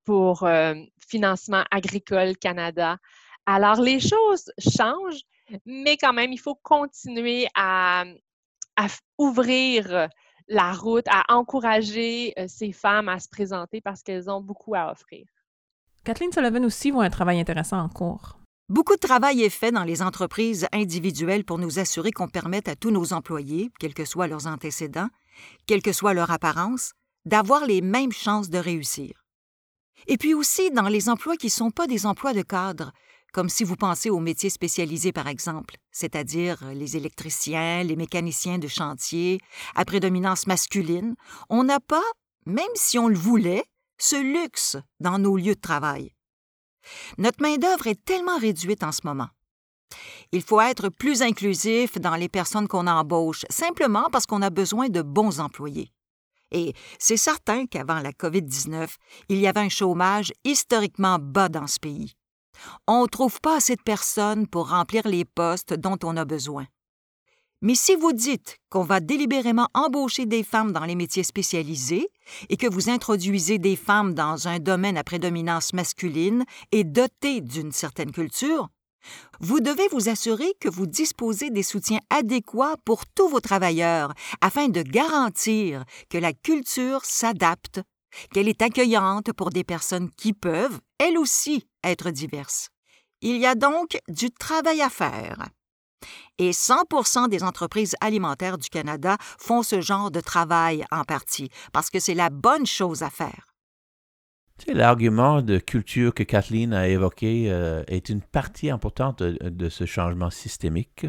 pour 0.09 0.41
euh, 0.41 0.73
Financement 1.07 1.63
agricole 1.69 2.35
Canada. 2.35 2.97
Alors, 3.45 3.79
les 3.79 3.99
choses 3.99 4.51
changent, 4.57 5.21
mais 5.67 5.97
quand 5.97 6.13
même, 6.13 6.31
il 6.31 6.39
faut 6.39 6.55
continuer 6.55 7.47
à, 7.53 8.05
ouvrir 9.19 10.07
la 10.47 10.71
route, 10.73 11.05
à 11.07 11.31
encourager 11.31 12.33
euh, 12.39 12.45
ces 12.47 12.71
femmes 12.71 13.07
à 13.07 13.19
se 13.19 13.29
présenter 13.29 13.81
parce 13.81 14.01
qu'elles 14.01 14.31
ont 14.31 14.41
beaucoup 14.41 14.73
à 14.73 14.91
offrir. 14.91 15.27
Kathleen 16.03 16.31
Sullivan 16.31 16.65
aussi 16.65 16.89
voit 16.89 17.03
un 17.03 17.11
travail 17.11 17.39
intéressant 17.39 17.77
en 17.77 17.89
cours. 17.89 18.39
Beaucoup 18.67 18.95
de 18.95 19.07
travail 19.07 19.43
est 19.43 19.49
fait 19.49 19.71
dans 19.71 19.83
les 19.83 20.01
entreprises 20.01 20.65
individuelles 20.71 21.45
pour 21.45 21.59
nous 21.59 21.77
assurer 21.77 22.11
qu'on 22.11 22.29
permette 22.29 22.67
à 22.67 22.75
tous 22.75 22.89
nos 22.89 23.13
employés, 23.13 23.69
quels 23.79 23.93
que 23.93 24.05
soient 24.05 24.27
leurs 24.27 24.47
antécédents, 24.47 25.09
quelle 25.67 25.83
que 25.83 25.93
soit 25.93 26.15
leur 26.15 26.31
apparence, 26.31 26.93
d'avoir 27.25 27.67
les 27.67 27.81
mêmes 27.81 28.11
chances 28.11 28.49
de 28.49 28.57
réussir. 28.57 29.18
Et 30.07 30.17
puis 30.17 30.33
aussi 30.33 30.71
dans 30.71 30.87
les 30.87 31.09
emplois 31.09 31.37
qui 31.37 31.47
ne 31.47 31.51
sont 31.51 31.71
pas 31.71 31.87
des 31.87 32.05
emplois 32.05 32.33
de 32.33 32.41
cadre, 32.41 32.91
comme 33.31 33.49
si 33.49 33.63
vous 33.63 33.75
pensez 33.75 34.09
aux 34.09 34.19
métiers 34.19 34.49
spécialisés 34.49 35.11
par 35.11 35.27
exemple, 35.27 35.75
c'est-à-dire 35.91 36.63
les 36.73 36.97
électriciens, 36.97 37.83
les 37.83 37.95
mécaniciens 37.95 38.57
de 38.57 38.67
chantier, 38.67 39.39
à 39.75 39.85
prédominance 39.85 40.47
masculine, 40.47 41.15
on 41.49 41.63
n'a 41.63 41.79
pas, 41.79 42.03
même 42.45 42.65
si 42.75 42.97
on 42.97 43.07
le 43.07 43.17
voulait, 43.17 43.63
ce 43.99 44.15
luxe 44.15 44.77
dans 44.99 45.19
nos 45.19 45.37
lieux 45.37 45.55
de 45.55 45.59
travail. 45.59 46.11
Notre 47.17 47.41
main-d'œuvre 47.41 47.87
est 47.87 48.03
tellement 48.03 48.37
réduite 48.37 48.83
en 48.83 48.91
ce 48.91 49.01
moment. 49.03 49.27
Il 50.31 50.41
faut 50.41 50.61
être 50.61 50.89
plus 50.89 51.21
inclusif 51.21 51.99
dans 51.99 52.15
les 52.15 52.29
personnes 52.29 52.67
qu'on 52.67 52.87
embauche, 52.87 53.45
simplement 53.49 54.07
parce 54.11 54.25
qu'on 54.25 54.41
a 54.41 54.49
besoin 54.49 54.89
de 54.89 55.01
bons 55.01 55.39
employés. 55.39 55.91
Et 56.51 56.73
c'est 56.97 57.17
certain 57.17 57.65
qu'avant 57.65 57.99
la 57.99 58.11
COVID-19, 58.11 58.87
il 59.29 59.37
y 59.37 59.47
avait 59.47 59.59
un 59.59 59.69
chômage 59.69 60.31
historiquement 60.43 61.17
bas 61.19 61.49
dans 61.49 61.67
ce 61.67 61.79
pays. 61.79 62.13
On 62.87 63.03
ne 63.03 63.07
trouve 63.07 63.39
pas 63.41 63.57
assez 63.57 63.75
de 63.75 63.81
personnes 63.81 64.47
pour 64.47 64.69
remplir 64.69 65.07
les 65.07 65.25
postes 65.25 65.73
dont 65.73 65.97
on 66.03 66.17
a 66.17 66.25
besoin. 66.25 66.65
Mais 67.61 67.75
si 67.75 67.95
vous 67.95 68.13
dites 68.13 68.57
qu'on 68.69 68.83
va 68.83 69.01
délibérément 69.01 69.67
embaucher 69.73 70.25
des 70.25 70.43
femmes 70.43 70.71
dans 70.71 70.85
les 70.85 70.95
métiers 70.95 71.23
spécialisés 71.23 72.07
et 72.47 72.55
que 72.55 72.67
vous 72.67 72.89
introduisez 72.89 73.59
des 73.59 73.75
femmes 73.75 74.13
dans 74.13 74.47
un 74.47 74.59
domaine 74.59 74.97
à 74.97 75.03
prédominance 75.03 75.73
masculine 75.73 76.45
et 76.71 76.85
doté 76.85 77.41
d'une 77.41 77.73
certaine 77.73 78.11
culture, 78.11 78.69
vous 79.39 79.59
devez 79.59 79.87
vous 79.89 80.09
assurer 80.09 80.53
que 80.59 80.69
vous 80.69 80.87
disposez 80.87 81.49
des 81.49 81.63
soutiens 81.63 81.99
adéquats 82.09 82.75
pour 82.85 83.05
tous 83.05 83.29
vos 83.29 83.39
travailleurs 83.39 84.13
afin 84.41 84.67
de 84.67 84.81
garantir 84.81 85.83
que 86.09 86.17
la 86.17 86.33
culture 86.33 87.05
s'adapte, 87.05 87.81
qu'elle 88.33 88.47
est 88.47 88.61
accueillante 88.61 89.31
pour 89.33 89.49
des 89.49 89.63
personnes 89.63 90.09
qui 90.11 90.33
peuvent, 90.33 90.79
elles 90.97 91.17
aussi, 91.17 91.67
être 91.83 92.11
diverses. 92.11 92.69
Il 93.21 93.37
y 93.37 93.45
a 93.45 93.55
donc 93.55 93.97
du 94.07 94.31
travail 94.31 94.81
à 94.81 94.89
faire. 94.89 95.49
Et 96.37 96.53
100 96.53 97.27
des 97.27 97.43
entreprises 97.43 97.95
alimentaires 97.99 98.57
du 98.57 98.69
Canada 98.69 99.17
font 99.37 99.63
ce 99.63 99.81
genre 99.81 100.11
de 100.11 100.21
travail 100.21 100.85
en 100.91 101.03
partie, 101.03 101.49
parce 101.73 101.89
que 101.89 101.99
c'est 101.99 102.13
la 102.13 102.29
bonne 102.29 102.65
chose 102.65 103.03
à 103.03 103.09
faire. 103.09 103.48
L'argument 104.67 105.41
de 105.41 105.57
culture 105.57 106.13
que 106.13 106.23
Kathleen 106.23 106.73
a 106.73 106.87
évoqué 106.87 107.47
euh, 107.49 107.83
est 107.87 108.09
une 108.09 108.21
partie 108.21 108.69
importante 108.69 109.23
de, 109.23 109.69
ce 109.69 109.85
changement 109.85 110.29
systémique. 110.29 111.07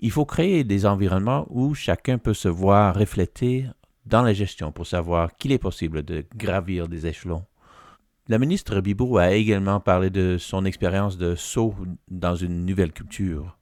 Il 0.00 0.10
faut 0.10 0.24
créer 0.24 0.64
des 0.64 0.86
environnements 0.86 1.46
où 1.50 1.74
chacun 1.74 2.18
peut 2.18 2.34
se 2.34 2.48
voir 2.48 2.94
reflété 2.94 3.66
dans 4.06 4.22
la 4.22 4.32
gestion 4.32 4.72
pour 4.72 4.86
savoir 4.86 5.34
qu'il 5.36 5.52
est 5.52 5.58
possible 5.58 6.02
de 6.02 6.24
gravir 6.36 6.88
des 6.88 7.06
échelons. 7.06 7.44
La 8.28 8.38
ministre 8.38 8.80
Bibou 8.80 9.18
a 9.18 9.32
également 9.32 9.80
parlé 9.80 10.10
de 10.10 10.36
son 10.38 10.64
expérience 10.64 11.16
de 11.18 11.34
saut 11.34 11.74
dans 12.10 12.34
une 12.34 12.64
nouvelle 12.64 12.92
culture. 12.92 13.58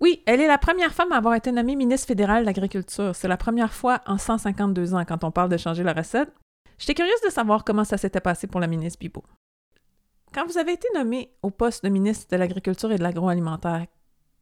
Oui, 0.00 0.22
elle 0.26 0.40
est 0.40 0.46
la 0.46 0.58
première 0.58 0.92
femme 0.92 1.12
à 1.12 1.16
avoir 1.16 1.34
été 1.34 1.50
nommée 1.50 1.74
ministre 1.74 2.06
fédérale 2.06 2.42
de 2.42 2.46
l'Agriculture. 2.46 3.14
C'est 3.14 3.28
la 3.28 3.38
première 3.38 3.72
fois 3.72 4.00
en 4.06 4.18
152 4.18 4.94
ans 4.94 5.04
quand 5.06 5.24
on 5.24 5.30
parle 5.30 5.48
de 5.48 5.56
changer 5.56 5.82
la 5.82 5.94
recette. 5.94 6.30
J'étais 6.78 6.94
curieuse 6.94 7.20
de 7.24 7.30
savoir 7.30 7.64
comment 7.64 7.84
ça 7.84 7.96
s'était 7.96 8.20
passé 8.20 8.46
pour 8.46 8.60
la 8.60 8.66
ministre 8.66 8.98
Bibot. 8.98 9.24
Quand 10.34 10.46
vous 10.46 10.58
avez 10.58 10.72
été 10.72 10.86
nommée 10.94 11.30
au 11.42 11.50
poste 11.50 11.84
de 11.84 11.88
ministre 11.88 12.26
de 12.30 12.36
l'Agriculture 12.36 12.92
et 12.92 12.98
de 12.98 13.02
l'Agroalimentaire, 13.02 13.86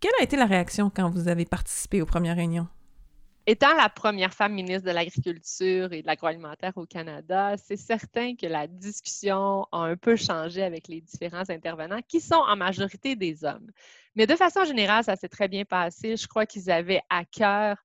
quelle 0.00 0.12
a 0.18 0.24
été 0.24 0.36
la 0.36 0.46
réaction 0.46 0.90
quand 0.90 1.10
vous 1.10 1.28
avez 1.28 1.44
participé 1.44 2.02
aux 2.02 2.06
premières 2.06 2.36
réunions? 2.36 2.66
Étant 3.46 3.74
la 3.74 3.90
première 3.90 4.32
femme 4.32 4.54
ministre 4.54 4.88
de 4.88 4.90
l'Agriculture 4.90 5.92
et 5.92 6.00
de 6.00 6.06
l'Agroalimentaire 6.06 6.72
au 6.76 6.86
Canada, 6.86 7.56
c'est 7.58 7.76
certain 7.76 8.34
que 8.34 8.46
la 8.46 8.66
discussion 8.66 9.66
a 9.70 9.78
un 9.78 9.96
peu 9.96 10.16
changé 10.16 10.62
avec 10.62 10.88
les 10.88 11.02
différents 11.02 11.48
intervenants 11.50 12.00
qui 12.08 12.20
sont 12.20 12.34
en 12.34 12.56
majorité 12.56 13.16
des 13.16 13.44
hommes. 13.44 13.70
Mais 14.16 14.26
de 14.26 14.34
façon 14.34 14.64
générale, 14.64 15.04
ça 15.04 15.14
s'est 15.16 15.28
très 15.28 15.48
bien 15.48 15.64
passé. 15.64 16.16
Je 16.16 16.26
crois 16.26 16.46
qu'ils 16.46 16.70
avaient 16.70 17.02
à 17.10 17.24
cœur 17.26 17.76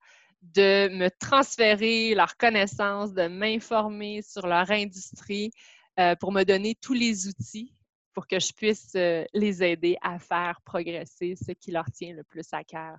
de 0.42 0.90
me 0.90 1.10
transférer 1.20 2.16
leurs 2.16 2.38
connaissances, 2.38 3.14
de 3.14 3.28
m'informer 3.28 4.22
sur 4.22 4.48
leur 4.48 4.70
industrie 4.72 5.52
euh, 6.00 6.16
pour 6.16 6.32
me 6.32 6.44
donner 6.44 6.76
tous 6.76 6.94
les 6.94 7.28
outils 7.28 7.74
pour 8.14 8.28
que 8.28 8.40
je 8.40 8.52
puisse 8.54 8.94
euh, 8.96 9.24
les 9.34 9.64
aider 9.64 9.98
à 10.02 10.20
faire 10.20 10.60
progresser 10.66 11.36
ce 11.36 11.52
qui 11.52 11.72
leur 11.72 11.86
tient 11.92 12.14
le 12.14 12.24
plus 12.24 12.48
à 12.52 12.64
cœur. 12.64 12.98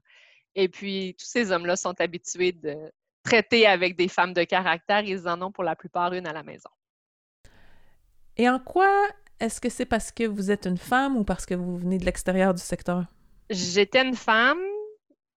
Et 0.54 0.68
puis, 0.68 1.14
tous 1.18 1.26
ces 1.26 1.52
hommes-là 1.52 1.76
sont 1.76 2.00
habitués 2.00 2.52
de 2.52 2.76
traiter 3.23 3.66
avec 3.66 3.97
des 3.97 4.09
femmes 4.09 4.32
de 4.32 4.44
caractère. 4.44 5.04
Ils 5.04 5.28
en 5.28 5.40
ont 5.42 5.52
pour 5.52 5.64
la 5.64 5.76
plupart 5.76 6.12
une 6.12 6.26
à 6.26 6.32
la 6.32 6.42
maison. 6.42 6.70
Et 8.37 8.49
en 8.49 8.59
quoi 8.59 8.90
est-ce 9.38 9.61
que 9.61 9.68
c'est 9.68 9.87
parce 9.87 10.11
que 10.12 10.25
vous 10.25 10.50
êtes 10.50 10.66
une 10.66 10.78
femme 10.78 11.16
ou 11.16 11.25
parce 11.25 11.47
que 11.47 11.54
vous 11.54 11.76
venez 11.76 11.99
de 11.99 12.04
l'extérieur 12.04 12.54
du 12.54 12.62
secteur? 12.62 13.04
J'étais 13.49 14.06
une 14.06 14.14
femme, 14.14 14.61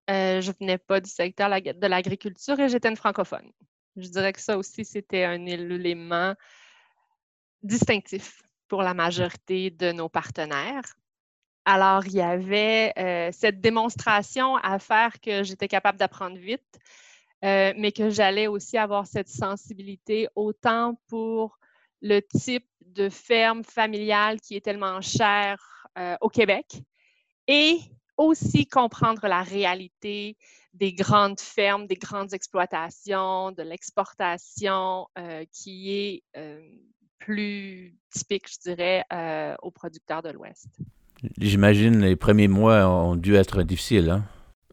euh, 0.09 0.41
je 0.41 0.51
venais 0.59 0.77
pas 0.77 0.99
du 0.99 1.09
secteur 1.09 1.49
de 1.49 1.87
l'agriculture 1.87 2.59
et 2.59 2.69
j'étais 2.69 2.89
une 2.89 2.97
francophone. 2.97 3.51
Je 3.95 4.07
dirais 4.07 4.33
que 4.33 4.41
ça 4.41 4.57
aussi, 4.57 4.85
c'était 4.85 5.23
un 5.23 5.45
élément 5.45 6.33
distinctif 7.61 8.41
pour 8.67 8.81
la 8.81 8.93
majorité 8.93 9.69
de 9.69 9.91
nos 9.91 10.09
partenaires. 10.09 10.83
Alors, 11.65 12.05
il 12.05 12.13
y 12.13 12.21
avait 12.21 12.91
euh, 12.97 13.29
cette 13.31 13.61
démonstration 13.61 14.57
à 14.57 14.79
faire 14.79 15.21
que 15.21 15.43
j'étais 15.43 15.67
capable 15.67 15.97
d'apprendre 15.97 16.37
vite, 16.37 16.79
euh, 17.45 17.73
mais 17.77 17.91
que 17.91 18.09
j'allais 18.09 18.47
aussi 18.47 18.77
avoir 18.77 19.07
cette 19.07 19.29
sensibilité 19.29 20.27
autant 20.35 20.99
pour 21.07 21.57
le 22.01 22.19
type 22.19 22.67
de 22.81 23.09
ferme 23.09 23.63
familiale 23.63 24.41
qui 24.41 24.57
est 24.57 24.65
tellement 24.65 24.99
cher 24.99 25.87
euh, 25.97 26.17
au 26.19 26.29
Québec 26.29 26.81
et 27.47 27.79
aussi 28.17 28.67
comprendre 28.67 29.27
la 29.27 29.41
réalité 29.41 30.37
des 30.73 30.93
grandes 30.93 31.39
fermes, 31.39 31.87
des 31.87 31.95
grandes 31.95 32.33
exploitations, 32.33 33.51
de 33.51 33.63
l'exportation 33.63 35.07
qui 35.51 35.91
est 35.91 36.23
plus 37.19 37.95
typique, 38.11 38.51
je 38.51 38.59
dirais, 38.69 39.03
aux 39.61 39.71
producteurs 39.71 40.21
de 40.21 40.29
l'Ouest. 40.29 40.67
J'imagine 41.37 42.01
les 42.01 42.15
premiers 42.15 42.49
mois 42.49 42.87
ont 42.87 43.15
dû 43.15 43.35
être 43.35 43.63
difficiles. 43.63 44.09
Hein? 44.09 44.25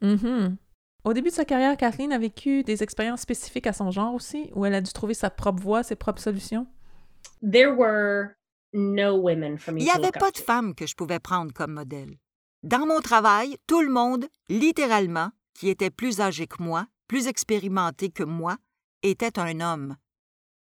Mm-hmm. 0.03 0.57
Au 1.05 1.13
début 1.13 1.29
de 1.29 1.35
sa 1.35 1.45
carrière, 1.45 1.77
Kathleen 1.77 2.13
a 2.13 2.19
vécu 2.19 2.63
des 2.65 2.83
expériences 2.83 3.21
spécifiques 3.21 3.67
à 3.67 3.73
son 3.73 3.91
genre 3.91 4.15
aussi, 4.15 4.51
où 4.55 4.67
elle 4.67 4.75
a 4.75 4.81
dû 4.81 4.93
trouver 4.93 5.15
sa 5.15 5.31
propre 5.31 5.63
voie, 5.63 5.83
ses 5.83 5.97
propres 5.97 6.21
solutions? 6.21 6.67
Il 7.43 7.51
n'y 8.73 9.01
avait 9.91 10.11
pas 10.11 10.31
de 10.31 10.39
femmes 10.39 10.75
que 10.75 10.87
je 10.87 10.95
pouvais 10.95 11.19
prendre 11.19 11.53
comme 11.53 11.73
modèle. 11.73 12.17
Dans 12.63 12.87
mon 12.87 13.01
travail, 13.01 13.57
tout 13.67 13.81
le 13.81 13.91
monde, 13.91 14.29
littéralement, 14.51 15.31
qui 15.55 15.71
était 15.71 15.89
plus 15.89 16.21
âgé 16.21 16.47
que 16.47 16.63
moi, 16.63 16.87
plus 17.09 17.27
expérimenté 17.27 18.11
que 18.11 18.23
moi, 18.23 18.59
était 19.03 19.39
un 19.39 19.61
homme. 19.61 19.97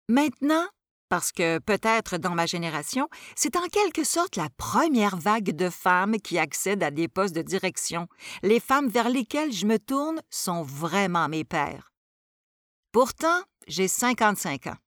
Maintenant, 0.08 0.66
parce 1.10 1.34
que 1.34 1.60
peut-être 1.60 2.18
dans 2.18 2.34
ma 2.34 2.46
génération, 2.46 3.10
c'est 3.36 3.58
en 3.58 3.68
quelque 3.68 4.06
sorte 4.06 4.38
la 4.38 4.48
première 4.56 5.18
vague 5.18 5.54
de 5.54 5.70
femmes 5.70 6.16
qui 6.24 6.40
accèdent 6.40 6.84
à 6.84 6.92
des 6.92 7.10
postes 7.10 7.36
de 7.36 7.42
direction. 7.42 8.08
Les 8.42 8.62
femmes 8.62 8.88
vers 8.88 9.10
lesquelles 9.10 9.52
je 9.52 9.66
me 9.66 9.78
tourne 9.78 10.22
sont 10.30 10.64
vraiment 10.64 11.28
mes 11.28 11.44
pères. 11.44 11.92
Pourtant, 12.94 13.42
j'ai 13.68 13.90
55 13.90 14.68
ans. 14.68 14.78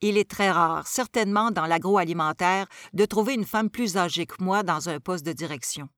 Il 0.00 0.18
est 0.18 0.28
très 0.28 0.50
rare, 0.50 0.84
certainement 0.88 1.52
dans 1.52 1.66
l'agroalimentaire, 1.66 2.66
de 2.92 3.04
trouver 3.04 3.34
une 3.34 3.46
femme 3.46 3.70
plus 3.70 3.96
âgée 3.96 4.26
que 4.26 4.42
moi 4.42 4.64
dans 4.64 4.88
un 4.88 4.98
poste 4.98 5.24
de 5.24 5.32
direction. 5.32 5.88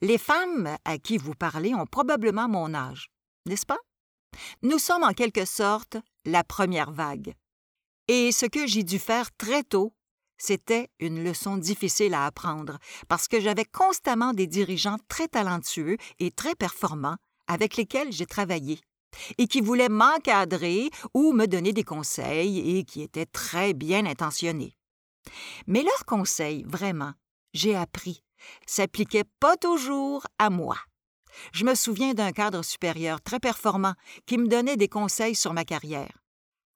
Les 0.00 0.18
femmes 0.18 0.76
à 0.84 0.98
qui 0.98 1.18
vous 1.18 1.34
parlez 1.34 1.74
ont 1.74 1.86
probablement 1.86 2.48
mon 2.48 2.74
âge, 2.74 3.10
n'est-ce 3.46 3.66
pas? 3.66 3.78
Nous 4.62 4.78
sommes 4.78 5.04
en 5.04 5.12
quelque 5.12 5.44
sorte 5.44 5.96
la 6.24 6.44
première 6.44 6.90
vague. 6.90 7.34
Et 8.08 8.32
ce 8.32 8.46
que 8.46 8.66
j'ai 8.66 8.82
dû 8.82 8.98
faire 8.98 9.34
très 9.36 9.62
tôt, 9.62 9.94
c'était 10.36 10.90
une 10.98 11.22
leçon 11.22 11.56
difficile 11.56 12.14
à 12.14 12.26
apprendre, 12.26 12.78
parce 13.08 13.28
que 13.28 13.40
j'avais 13.40 13.64
constamment 13.64 14.32
des 14.32 14.46
dirigeants 14.46 14.98
très 15.08 15.28
talentueux 15.28 15.96
et 16.18 16.30
très 16.30 16.54
performants 16.54 17.16
avec 17.46 17.76
lesquels 17.76 18.12
j'ai 18.12 18.26
travaillé, 18.26 18.80
et 19.38 19.46
qui 19.46 19.60
voulaient 19.60 19.88
m'encadrer 19.88 20.90
ou 21.14 21.32
me 21.32 21.46
donner 21.46 21.72
des 21.72 21.84
conseils 21.84 22.78
et 22.78 22.84
qui 22.84 23.02
étaient 23.02 23.26
très 23.26 23.72
bien 23.72 24.06
intentionnés. 24.06 24.76
Mais 25.66 25.82
leurs 25.82 26.04
conseils, 26.04 26.64
vraiment, 26.66 27.12
j'ai 27.52 27.76
appris, 27.76 28.22
s'appliquaient 28.66 29.24
pas 29.40 29.56
toujours 29.56 30.26
à 30.38 30.50
moi. 30.50 30.76
Je 31.52 31.64
me 31.64 31.74
souviens 31.74 32.14
d'un 32.14 32.32
cadre 32.32 32.62
supérieur 32.62 33.20
très 33.20 33.40
performant 33.40 33.94
qui 34.26 34.38
me 34.38 34.48
donnait 34.48 34.76
des 34.76 34.88
conseils 34.88 35.34
sur 35.34 35.52
ma 35.52 35.64
carrière. 35.64 36.18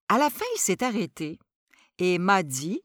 À 0.09 0.19
la 0.19 0.31
fin, 0.31 0.45
il 0.57 0.61
s'est 0.61 0.83
arrêté 0.83 1.39
et 1.99 2.19
m'a 2.19 2.43
dit 2.43 2.83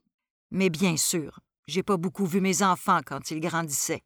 Mais 0.51 0.69
bien 0.69 0.97
sûr, 0.97 1.39
j'ai 1.67 1.83
pas 1.83 1.97
beaucoup 1.97 2.25
vu 2.25 2.41
mes 2.41 2.61
enfants 2.61 3.01
quand 3.05 3.31
ils 3.31 3.39
grandissaient. 3.39 4.03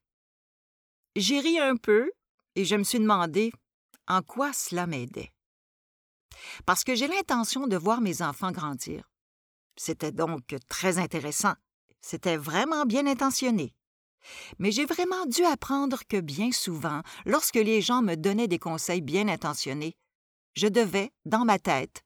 J'ai 1.16 1.40
ri 1.40 1.60
un 1.60 1.76
peu 1.76 2.12
et 2.56 2.66
je 2.66 2.76
me 2.76 2.84
suis 2.84 3.00
demandé 3.00 3.52
en 4.08 4.22
quoi 4.22 4.54
cela 4.54 4.88
m'aidait. 4.88 5.32
Parce 6.66 6.84
que 6.84 6.96
j'ai 6.96 7.08
l'intention 7.08 7.68
de 7.68 7.78
voir 7.78 8.02
mes 8.02 8.22
enfants 8.22 8.52
grandir. 8.52 9.10
C'était 9.76 10.12
donc 10.12 10.56
très 10.70 10.98
intéressant. 10.98 11.54
C'était 12.02 12.38
vraiment 12.38 12.86
bien 12.86 13.06
intentionné. 13.06 13.74
Mais 14.60 14.72
j'ai 14.72 14.86
vraiment 14.86 15.26
dû 15.26 15.44
apprendre 15.44 16.00
que 16.10 16.20
bien 16.20 16.52
souvent, 16.52 17.02
lorsque 17.26 17.56
les 17.56 17.82
gens 17.82 18.02
me 18.02 18.16
donnaient 18.16 18.48
des 18.48 18.60
conseils 18.60 19.02
bien 19.02 19.28
intentionnés, 19.28 19.96
je 20.56 20.68
devais, 20.68 21.12
dans 21.26 21.46
ma 21.46 21.60
tête, 21.60 22.04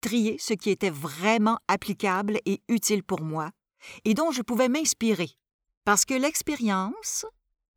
trier 0.00 0.36
ce 0.38 0.52
qui 0.52 0.70
était 0.70 0.90
vraiment 0.90 1.58
applicable 1.68 2.38
et 2.44 2.60
utile 2.68 3.02
pour 3.02 3.22
moi, 3.22 3.50
et 4.04 4.14
dont 4.14 4.30
je 4.30 4.42
pouvais 4.42 4.68
m'inspirer, 4.68 5.30
parce 5.84 6.04
que 6.04 6.14
l'expérience, 6.14 7.24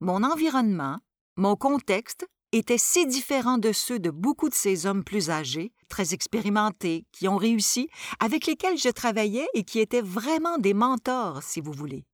mon 0.01 0.24
environnement, 0.24 1.00
mon 1.38 1.56
contexte 1.56 2.25
étaient 2.51 2.77
si 2.77 3.06
différents 3.06 3.58
de 3.58 3.72
ceux 3.72 4.00
de 4.00 4.10
beaucoup 4.10 4.50
de 4.50 4.54
ces 4.54 4.86
hommes 4.86 5.04
plus 5.04 5.30
âgés, 5.30 5.74
très 5.89 6.13
expérimentés, 6.13 7.06
qui 7.12 7.27
ont 7.27 7.38
réussi, 7.38 7.89
avec 8.20 8.46
lesquels 8.46 8.77
je 8.77 8.89
travaillais 8.89 9.48
et 9.54 9.63
qui 9.63 9.80
étaient 9.80 10.01
vraiment 10.01 10.58
des 10.58 10.74
mentors, 10.74 11.44
si 11.44 11.62
vous 11.62 11.74
voulez. 11.74 12.06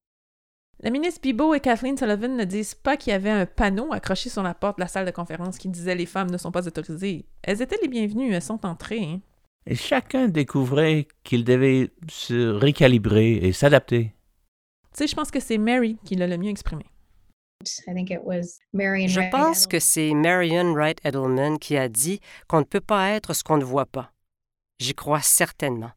La 0.83 0.89
ministre 0.89 1.21
Bibot 1.21 1.53
et 1.53 1.61
Kathleen 1.61 1.97
Sullivan 1.97 2.35
ne 2.35 2.43
disent 2.43 2.75
pas 2.75 2.97
qu'il 2.97 3.11
y 3.11 3.15
avait 3.15 3.29
un 3.29 3.45
panneau 3.45 3.93
accroché 3.93 4.29
sur 4.29 4.43
la 4.43 4.53
porte 4.53 4.77
de 4.79 4.83
la 4.83 4.89
salle 4.89 5.05
de 5.05 5.11
conférence 5.11 5.57
qui 5.57 5.69
disait 5.69 5.95
les 5.95 6.05
femmes 6.05 6.29
ne 6.29 6.37
sont 6.37 6.51
pas 6.51 6.67
autorisées. 6.67 7.25
Elles 7.41 7.61
étaient 7.61 7.77
les 7.81 7.87
bienvenues, 7.87 8.33
elles 8.33 8.41
sont 8.41 8.65
entrées. 8.65 9.05
Hein. 9.05 9.21
Et 9.65 9.75
chacun 9.75 10.27
découvrait 10.27 11.07
qu'il 11.23 11.45
devait 11.45 11.89
se 12.09 12.49
récalibrer 12.49 13.35
et 13.35 13.53
s'adapter. 13.53 14.13
Tu 14.91 14.97
sais, 14.97 15.07
je 15.07 15.15
pense 15.15 15.31
que 15.31 15.39
c'est 15.39 15.57
Mary 15.57 15.97
qui 16.03 16.15
l'a 16.15 16.27
le 16.27 16.37
mieux 16.37 16.49
exprimé. 16.49 16.83
Je 17.65 19.31
pense 19.31 19.67
que 19.67 19.79
c'est 19.79 20.13
Marion 20.13 20.73
Wright 20.73 20.99
Edelman 21.05 21.59
qui 21.59 21.77
a 21.77 21.87
dit 21.87 22.19
qu'on 22.49 22.59
ne 22.59 22.65
peut 22.65 22.81
pas 22.81 23.11
être 23.11 23.33
ce 23.33 23.41
qu'on 23.41 23.57
ne 23.57 23.63
voit 23.63 23.85
pas. 23.85 24.12
J'y 24.83 24.93
crois 24.93 25.21
certainement. 25.21 25.91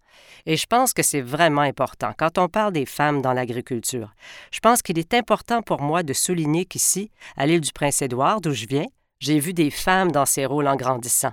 Et 0.46 0.56
je 0.56 0.64
pense 0.66 0.92
que 0.92 1.02
c'est 1.02 1.20
vraiment 1.20 1.62
important 1.62 2.12
quand 2.16 2.38
on 2.38 2.48
parle 2.48 2.72
des 2.72 2.86
femmes 2.86 3.20
dans 3.20 3.32
l'agriculture. 3.32 4.14
Je 4.52 4.60
pense 4.60 4.80
qu'il 4.80 4.96
est 5.00 5.12
important 5.12 5.60
pour 5.60 5.82
moi 5.82 6.04
de 6.04 6.12
souligner 6.12 6.66
qu'ici, 6.66 7.10
à 7.36 7.46
l'île 7.46 7.60
du 7.60 7.72
Prince-Édouard, 7.72 8.40
d'où 8.40 8.52
je 8.52 8.66
viens, 8.66 8.86
J'ai 9.18 9.40
vu 9.40 9.54
des 9.54 9.70
femmes 9.70 10.12
dans 10.12 10.26
ces 10.26 10.46
rôles 10.46 10.68
en 10.68 10.76
grandissant. 10.76 11.32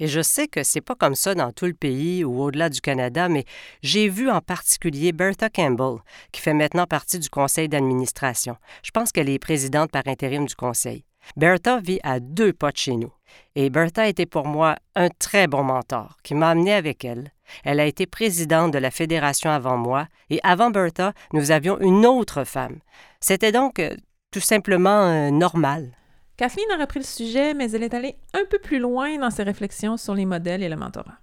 Et 0.00 0.08
je 0.08 0.22
sais 0.22 0.48
que 0.48 0.64
c'est 0.64 0.80
pas 0.80 0.96
comme 0.96 1.14
ça 1.14 1.36
dans 1.36 1.52
tout 1.52 1.66
le 1.66 1.74
pays 1.74 2.24
ou 2.24 2.42
au-delà 2.42 2.68
du 2.68 2.80
Canada, 2.80 3.28
mais 3.28 3.44
j'ai 3.82 4.08
vu 4.08 4.28
en 4.28 4.40
particulier 4.40 5.12
Bertha 5.12 5.50
Campbell, 5.50 5.98
qui 6.32 6.40
fait 6.40 6.54
maintenant 6.54 6.86
partie 6.86 7.20
du 7.20 7.28
conseil 7.28 7.68
d'administration. 7.68 8.56
Je 8.82 8.90
pense 8.90 9.12
qu'elle 9.12 9.28
est 9.28 9.38
présidente 9.38 9.92
par 9.92 10.06
intérim 10.06 10.46
du 10.46 10.56
conseil. 10.56 11.04
Bertha 11.36 11.80
vit 11.80 12.00
à 12.02 12.20
deux 12.20 12.52
pas 12.52 12.72
de 12.72 12.76
chez 12.76 12.96
nous. 12.96 13.12
Et 13.54 13.70
Bertha 13.70 14.08
était 14.08 14.26
pour 14.26 14.46
moi 14.46 14.76
un 14.94 15.08
très 15.08 15.46
bon 15.46 15.62
mentor 15.62 16.16
qui 16.22 16.34
m'a 16.34 16.50
amené 16.50 16.72
avec 16.72 17.04
elle. 17.04 17.32
Elle 17.64 17.80
a 17.80 17.86
été 17.86 18.06
présidente 18.06 18.72
de 18.72 18.78
la 18.78 18.90
fédération 18.90 19.50
avant 19.50 19.76
moi, 19.76 20.06
et 20.30 20.40
avant 20.42 20.70
Bertha, 20.70 21.12
nous 21.32 21.50
avions 21.50 21.78
une 21.80 22.06
autre 22.06 22.44
femme. 22.44 22.78
C'était 23.20 23.52
donc 23.52 23.78
euh, 23.78 23.94
tout 24.30 24.40
simplement 24.40 25.04
euh, 25.04 25.30
normal. 25.30 25.92
Kathleen 26.36 26.70
a 26.72 26.76
repris 26.76 27.00
le 27.00 27.04
sujet, 27.04 27.54
mais 27.54 27.70
elle 27.72 27.82
est 27.82 27.94
allée 27.94 28.16
un 28.32 28.44
peu 28.48 28.58
plus 28.58 28.78
loin 28.78 29.18
dans 29.18 29.30
ses 29.30 29.42
réflexions 29.42 29.96
sur 29.96 30.14
les 30.14 30.26
modèles 30.26 30.62
et 30.62 30.68
le 30.68 30.76
mentorat. 30.76 31.18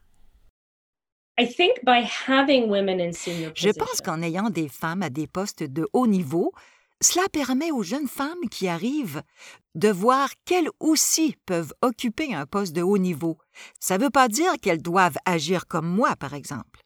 Je 1.38 1.44
pense 3.78 4.02
qu'en 4.02 4.22
ayant 4.22 4.50
des 4.50 4.70
femmes 4.70 5.04
à 5.04 5.10
des 5.10 5.28
postes 5.28 5.64
de 5.64 5.86
haut 5.92 6.08
niveau, 6.08 6.54
cela 7.06 7.30
permet 7.30 7.72
aux 7.72 7.84
jeunes 7.84 8.08
femmes 8.08 8.50
qui 8.50 8.68
arrivent 8.68 9.22
de 9.76 9.90
voir 9.90 10.30
qu'elles 10.46 10.70
aussi 10.80 11.36
peuvent 11.46 11.74
occuper 11.82 12.34
un 12.34 12.46
poste 12.46 12.74
de 12.74 12.82
haut 12.82 12.98
niveau. 12.98 13.38
Ça 13.80 13.98
ne 13.98 14.04
veut 14.04 14.10
pas 14.10 14.28
dire 14.28 14.54
qu'elles 14.62 14.82
doivent 14.82 15.18
agir 15.26 15.68
comme 15.68 15.88
moi, 15.88 16.16
par 16.16 16.34
exemple. 16.34 16.82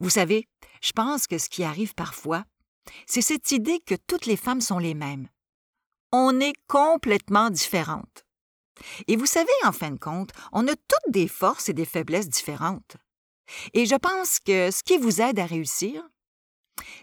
Vous 0.00 0.10
savez, 0.10 0.48
je 0.80 0.92
pense 0.92 1.26
que 1.26 1.36
ce 1.36 1.50
qui 1.50 1.62
arrive 1.62 1.94
parfois, 1.94 2.44
c'est 3.06 3.20
cette 3.20 3.50
idée 3.50 3.80
que 3.80 3.96
toutes 4.06 4.26
les 4.26 4.36
femmes 4.36 4.60
sont 4.60 4.78
les 4.78 4.94
mêmes. 4.94 5.28
On 6.12 6.40
est 6.40 6.56
complètement 6.66 7.50
différentes. 7.50 8.24
Et 9.08 9.16
vous 9.16 9.26
savez, 9.26 9.50
en 9.64 9.72
fin 9.72 9.90
de 9.90 9.98
compte, 9.98 10.30
on 10.52 10.66
a 10.68 10.74
toutes 10.74 11.12
des 11.12 11.28
forces 11.28 11.68
et 11.68 11.74
des 11.74 11.84
faiblesses 11.84 12.28
différentes. 12.28 12.96
Et 13.74 13.84
je 13.84 13.96
pense 13.96 14.38
que 14.38 14.70
ce 14.70 14.82
qui 14.82 14.96
vous 14.96 15.20
aide 15.20 15.38
à 15.38 15.46
réussir, 15.46 16.08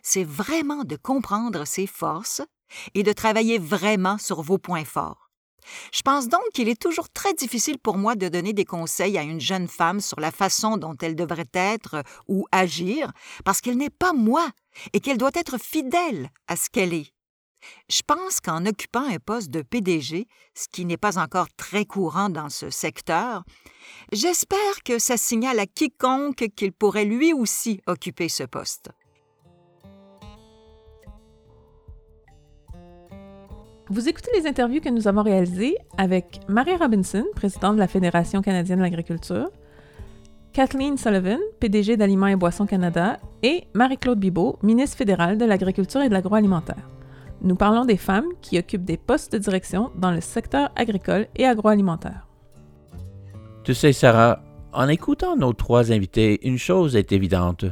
c'est 0.01 0.24
vraiment 0.24 0.84
de 0.84 0.96
comprendre 0.96 1.65
ses 1.65 1.88
forces 1.88 2.42
et 2.94 3.03
de 3.03 3.13
travailler 3.13 3.60
vraiment 3.60 4.18
sur 4.18 4.42
vos 4.42 4.58
points 4.58 4.86
forts. 4.86 5.30
Je 5.92 6.01
pense 6.01 6.27
donc 6.27 6.44
qu'il 6.53 6.68
est 6.68 6.82
toujours 6.82 7.10
très 7.10 7.34
difficile 7.34 7.80
pour 7.80 7.98
moi 7.98 8.15
de 8.15 8.27
donner 8.27 8.53
des 8.53 8.65
conseils 8.65 9.18
à 9.18 9.24
une 9.24 9.39
jeune 9.39 9.68
femme 9.68 10.01
sur 10.01 10.20
la 10.20 10.32
façon 10.32 10.77
dont 10.77 10.96
elle 11.01 11.15
devrait 11.15 11.50
être 11.53 12.03
ou 12.27 12.46
agir, 12.51 13.12
parce 13.46 13.62
qu'elle 13.62 13.77
n'est 13.77 13.89
pas 13.89 14.13
moi 14.13 14.50
et 14.94 15.00
qu'elle 15.00 15.18
doit 15.18 15.32
être 15.36 15.58
fidèle 15.58 16.30
à 16.48 16.56
ce 16.56 16.70
qu'elle 16.70 16.94
est. 16.94 17.13
Je 17.89 18.01
pense 18.06 18.42
qu'en 18.42 18.65
occupant 18.65 19.08
un 19.08 19.20
poste 19.20 19.50
de 19.50 19.62
PDG, 19.62 20.27
ce 20.53 20.68
qui 20.68 20.84
n'est 20.84 20.98
pas 20.98 21.18
encore 21.18 21.48
très 21.56 21.86
courant 21.86 22.30
dans 22.30 22.50
ce 22.50 22.70
secteur, 22.70 23.44
j'espère 24.12 24.84
que 24.84 25.00
ça 25.00 25.15
signale 25.15 25.60
à 25.60 25.65
quiconque 25.65 26.50
qu'il 26.58 26.74
pourrait 26.74 27.06
lui 27.06 27.32
aussi 27.32 27.80
occuper 27.88 28.27
ce 28.27 28.44
poste. 28.44 28.89
Vous 33.90 34.08
écoutez 34.08 34.32
les 34.34 34.48
interviews 34.48 34.80
que 34.80 34.90
nous 34.90 35.10
avons 35.10 35.24
réalisées 35.24 35.75
avec 35.98 36.40
Marie 36.48 36.78
Robinson, 36.78 37.25
présidente 37.36 37.75
de 37.75 37.80
la 37.80 37.90
Fédération 37.90 38.42
canadienne 38.42 38.78
de 38.78 38.84
l'agriculture, 38.84 39.50
Kathleen 40.54 40.98
Sullivan, 40.98 41.40
PDG 41.60 41.98
d'Aliments 41.98 42.28
et 42.28 42.38
Boissons 42.38 42.66
Canada, 42.66 43.20
et 43.42 43.66
Marie-Claude 43.74 44.20
Bibeau, 44.20 44.58
ministre 44.63 44.96
fédérale 44.96 45.38
de 45.38 45.44
l'Agriculture 45.44 46.02
et 46.02 46.08
de 46.08 46.13
l'Agroalimentaire. 46.13 46.90
Nous 47.42 47.56
parlons 47.56 47.84
des 47.84 47.98
femmes 47.98 48.28
qui 48.42 48.58
occupent 48.58 48.86
des 48.86 48.96
postes 48.96 49.34
de 49.34 49.38
direction 49.38 49.92
dans 49.98 50.12
le 50.12 50.22
secteur 50.22 50.72
agricole 50.78 51.28
et 51.36 51.46
agroalimentaire. 51.46 52.25
Tu 53.66 53.74
sais, 53.74 53.92
Sarah, 53.92 54.40
en 54.72 54.88
écoutant 54.88 55.36
nos 55.36 55.52
trois 55.52 55.92
invités, 55.92 56.48
une 56.48 56.58
chose 56.58 56.96
est 56.96 57.12
évidente. 57.12 57.66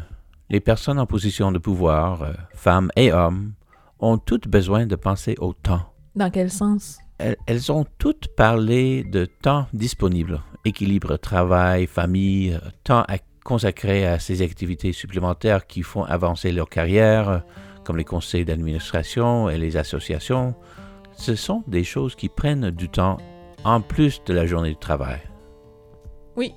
Les 0.50 0.60
personnes 0.60 1.00
en 1.00 1.06
position 1.06 1.54
de 1.54 1.58
pouvoir, 1.58 2.24
euh, 2.24 2.34
femmes 2.54 2.92
et 2.98 3.14
hommes, 3.14 3.54
ont 4.02 4.18
toutes 4.18 4.50
besoin 4.50 4.86
de 4.86 4.96
penser 4.98 5.36
au 5.40 5.54
temps. 5.54 5.91
Dans 6.16 6.30
quel 6.30 6.52
sens? 6.52 7.00
Elles, 7.20 7.72
ont 7.72 7.86
toutes 8.00 8.28
parlé 8.36 9.04
de 9.04 9.26
temps 9.26 9.68
disponible, 9.74 10.42
équilibre 10.66 11.18
travail, 11.18 11.86
famille, 11.86 12.60
temps 12.84 13.04
à 13.08 13.18
consacrer 13.44 14.06
à 14.06 14.20
ces 14.20 14.42
activités 14.42 14.92
supplémentaires 14.92 15.68
qui 15.68 15.84
font 15.84 16.04
avancer 16.04 16.52
leur 16.52 16.68
carrière, 16.68 17.44
comme 17.84 17.98
les 17.98 18.04
conseils 18.04 18.44
d'administration 18.44 19.50
et 19.50 19.58
les 19.58 19.78
associations. 19.78 20.56
Ce 21.14 21.36
sont 21.36 21.64
des 21.68 21.84
choses 21.84 22.16
qui 22.16 22.28
prennent 22.28 22.72
du 22.72 22.90
temps 22.90 23.18
en 23.64 23.82
plus 23.82 24.24
de 24.26 24.34
la 24.34 24.46
journée 24.46 24.74
de 24.74 24.80
travail. 24.80 25.20
Oui. 26.36 26.54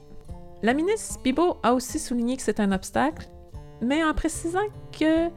La 0.62 0.72
ministre 0.72 1.20
Bibo 1.22 1.58
a 1.62 1.74
aussi 1.74 1.98
souligné 1.98 2.36
que 2.36 2.42
c'est 2.42 2.60
un 2.60 2.72
obstacle, 2.72 3.28
mais 3.82 4.02
en 4.02 4.14
précisant 4.14 4.66
que 4.98 5.28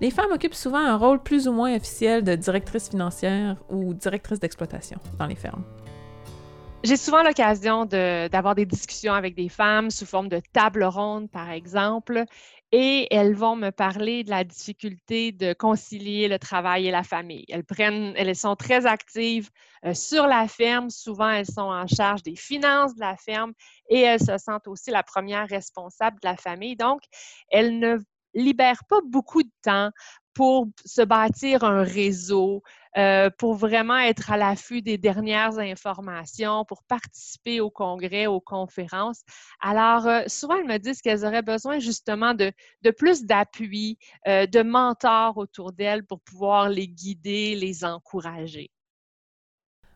les 0.00 0.10
femmes 0.10 0.32
occupent 0.32 0.54
souvent 0.54 0.78
un 0.78 0.96
rôle 0.96 1.22
plus 1.22 1.48
ou 1.48 1.52
moins 1.52 1.74
officiel 1.74 2.22
de 2.22 2.34
directrice 2.34 2.90
financière 2.90 3.56
ou 3.70 3.94
directrice 3.94 4.40
d'exploitation 4.40 4.98
dans 5.18 5.26
les 5.26 5.36
fermes. 5.36 5.64
J'ai 6.84 6.96
souvent 6.96 7.22
l'occasion 7.24 7.84
d'avoir 7.84 8.54
des 8.54 8.66
discussions 8.66 9.14
avec 9.14 9.34
des 9.34 9.48
femmes 9.48 9.90
sous 9.90 10.06
forme 10.06 10.28
de 10.28 10.40
table 10.52 10.84
ronde, 10.84 11.28
par 11.30 11.50
exemple, 11.50 12.24
et 12.70 13.08
elles 13.10 13.34
vont 13.34 13.56
me 13.56 13.70
parler 13.70 14.22
de 14.22 14.30
la 14.30 14.44
difficulté 14.44 15.32
de 15.32 15.52
concilier 15.52 16.28
le 16.28 16.38
travail 16.38 16.86
et 16.86 16.90
la 16.90 17.02
famille. 17.02 17.44
Elles 17.48 17.64
prennent, 17.64 18.12
elles 18.16 18.36
sont 18.36 18.54
très 18.54 18.86
actives 18.86 19.50
euh, 19.84 19.94
sur 19.94 20.26
la 20.26 20.46
ferme. 20.46 20.90
Souvent, 20.90 21.30
elles 21.30 21.46
sont 21.46 21.62
en 21.62 21.86
charge 21.86 22.22
des 22.22 22.36
finances 22.36 22.94
de 22.94 23.00
la 23.00 23.16
ferme 23.16 23.52
et 23.88 24.00
elles 24.00 24.20
se 24.20 24.36
sentent 24.38 24.68
aussi 24.68 24.90
la 24.90 25.02
première 25.02 25.48
responsable 25.48 26.20
de 26.22 26.28
la 26.28 26.36
famille. 26.36 26.76
Donc, 26.76 27.00
elles 27.50 27.78
ne 27.78 27.98
libère 28.36 28.84
pas 28.88 29.00
beaucoup 29.04 29.42
de 29.42 29.50
temps 29.62 29.90
pour 30.36 30.66
se 30.84 31.00
bâtir 31.00 31.64
un 31.64 31.82
réseau, 31.82 32.62
euh, 32.98 33.30
pour 33.38 33.54
vraiment 33.54 33.96
être 33.96 34.30
à 34.30 34.36
l'affût 34.36 34.82
des 34.82 34.98
dernières 34.98 35.58
informations, 35.58 36.66
pour 36.66 36.82
participer 36.82 37.58
au 37.60 37.70
congrès, 37.70 38.26
aux 38.26 38.42
conférences. 38.42 39.22
Alors, 39.60 40.06
euh, 40.06 40.20
souvent, 40.26 40.56
elles 40.56 40.66
me 40.66 40.76
disent 40.76 41.00
qu'elles 41.00 41.24
auraient 41.24 41.40
besoin 41.40 41.78
justement 41.78 42.34
de, 42.34 42.52
plus 42.98 43.24
d'appui, 43.24 43.98
euh, 44.28 44.46
de 44.46 44.62
mentors 44.62 45.38
autour 45.38 45.72
d'elles 45.72 46.04
pour 46.04 46.20
pouvoir 46.20 46.68
les 46.68 46.86
guider, 46.86 47.56
les 47.56 47.82
encourager. 47.82 48.70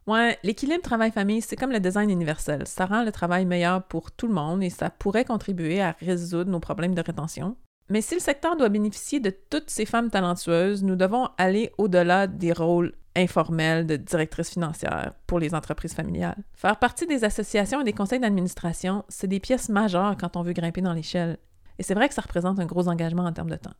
Ouais, 0.06 0.38
l'équilibre 0.42 0.82
travail-famille, 0.82 1.42
c'est 1.42 1.56
comme 1.56 1.70
le 1.70 1.80
design 1.80 2.08
universel. 2.08 2.66
Ça 2.66 2.86
rend 2.86 3.04
le 3.04 3.12
travail 3.12 3.44
meilleur 3.44 3.86
pour 3.86 4.10
tout 4.10 4.26
le 4.26 4.32
monde 4.34 4.62
et 4.62 4.70
ça 4.70 4.88
pourrait 4.88 5.26
contribuer 5.26 5.82
à 5.82 5.92
résoudre 6.00 6.50
nos 6.50 6.60
problèmes 6.60 6.94
de 6.94 7.02
rétention. 7.02 7.56
Mais 7.90 8.00
si 8.00 8.14
le 8.14 8.20
secteur 8.20 8.56
doit 8.56 8.68
bénéficier 8.68 9.18
de 9.18 9.30
toutes 9.30 9.68
ces 9.68 9.84
femmes 9.84 10.10
talentueuses, 10.10 10.84
nous 10.84 10.94
devons 10.94 11.28
aller 11.36 11.72
au-delà 11.76 12.28
des 12.28 12.52
rôles 12.52 12.94
informels 13.16 13.84
de 13.84 13.96
directrice 13.96 14.50
financière 14.50 15.12
pour 15.26 15.40
les 15.40 15.54
entreprises 15.54 15.94
familiales. 15.94 16.38
Faire 16.54 16.78
partie 16.78 17.08
des 17.08 17.24
associations 17.24 17.80
et 17.80 17.84
des 17.84 17.92
conseils 17.92 18.20
d'administration, 18.20 19.04
c'est 19.08 19.26
des 19.26 19.40
pièces 19.40 19.68
majeures 19.68 20.16
quand 20.16 20.36
on 20.36 20.42
veut 20.42 20.52
grimper 20.52 20.80
dans 20.80 20.92
l'échelle. 20.92 21.36
Et 21.80 21.82
c'est 21.82 21.94
vrai 21.94 22.08
que 22.08 22.14
ça 22.14 22.22
représente 22.22 22.60
un 22.60 22.66
gros 22.66 22.86
engagement 22.86 23.24
en 23.24 23.32
termes 23.32 23.50
de 23.50 23.56
temps. 23.56 23.74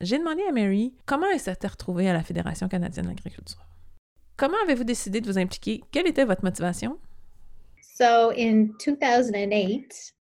J'ai 0.00 0.18
demandé 0.18 0.42
à 0.48 0.52
Mary 0.52 0.94
comment 1.04 1.26
elle 1.32 1.40
s'était 1.40 1.66
retrouvée 1.66 2.08
à 2.08 2.12
la 2.12 2.22
Fédération 2.22 2.68
canadienne 2.68 3.06
de 3.06 3.10
l'agriculture? 3.10 3.66
Comment 4.36 4.58
avez-vous 4.64 4.84
décidé 4.84 5.20
de 5.20 5.26
vous 5.26 5.38
impliquer? 5.38 5.82
Quelle 5.90 6.06
était 6.06 6.24
votre 6.24 6.44
motivation? 6.44 6.98
So 7.80 8.30
in 8.36 8.68
2008, 8.78 10.15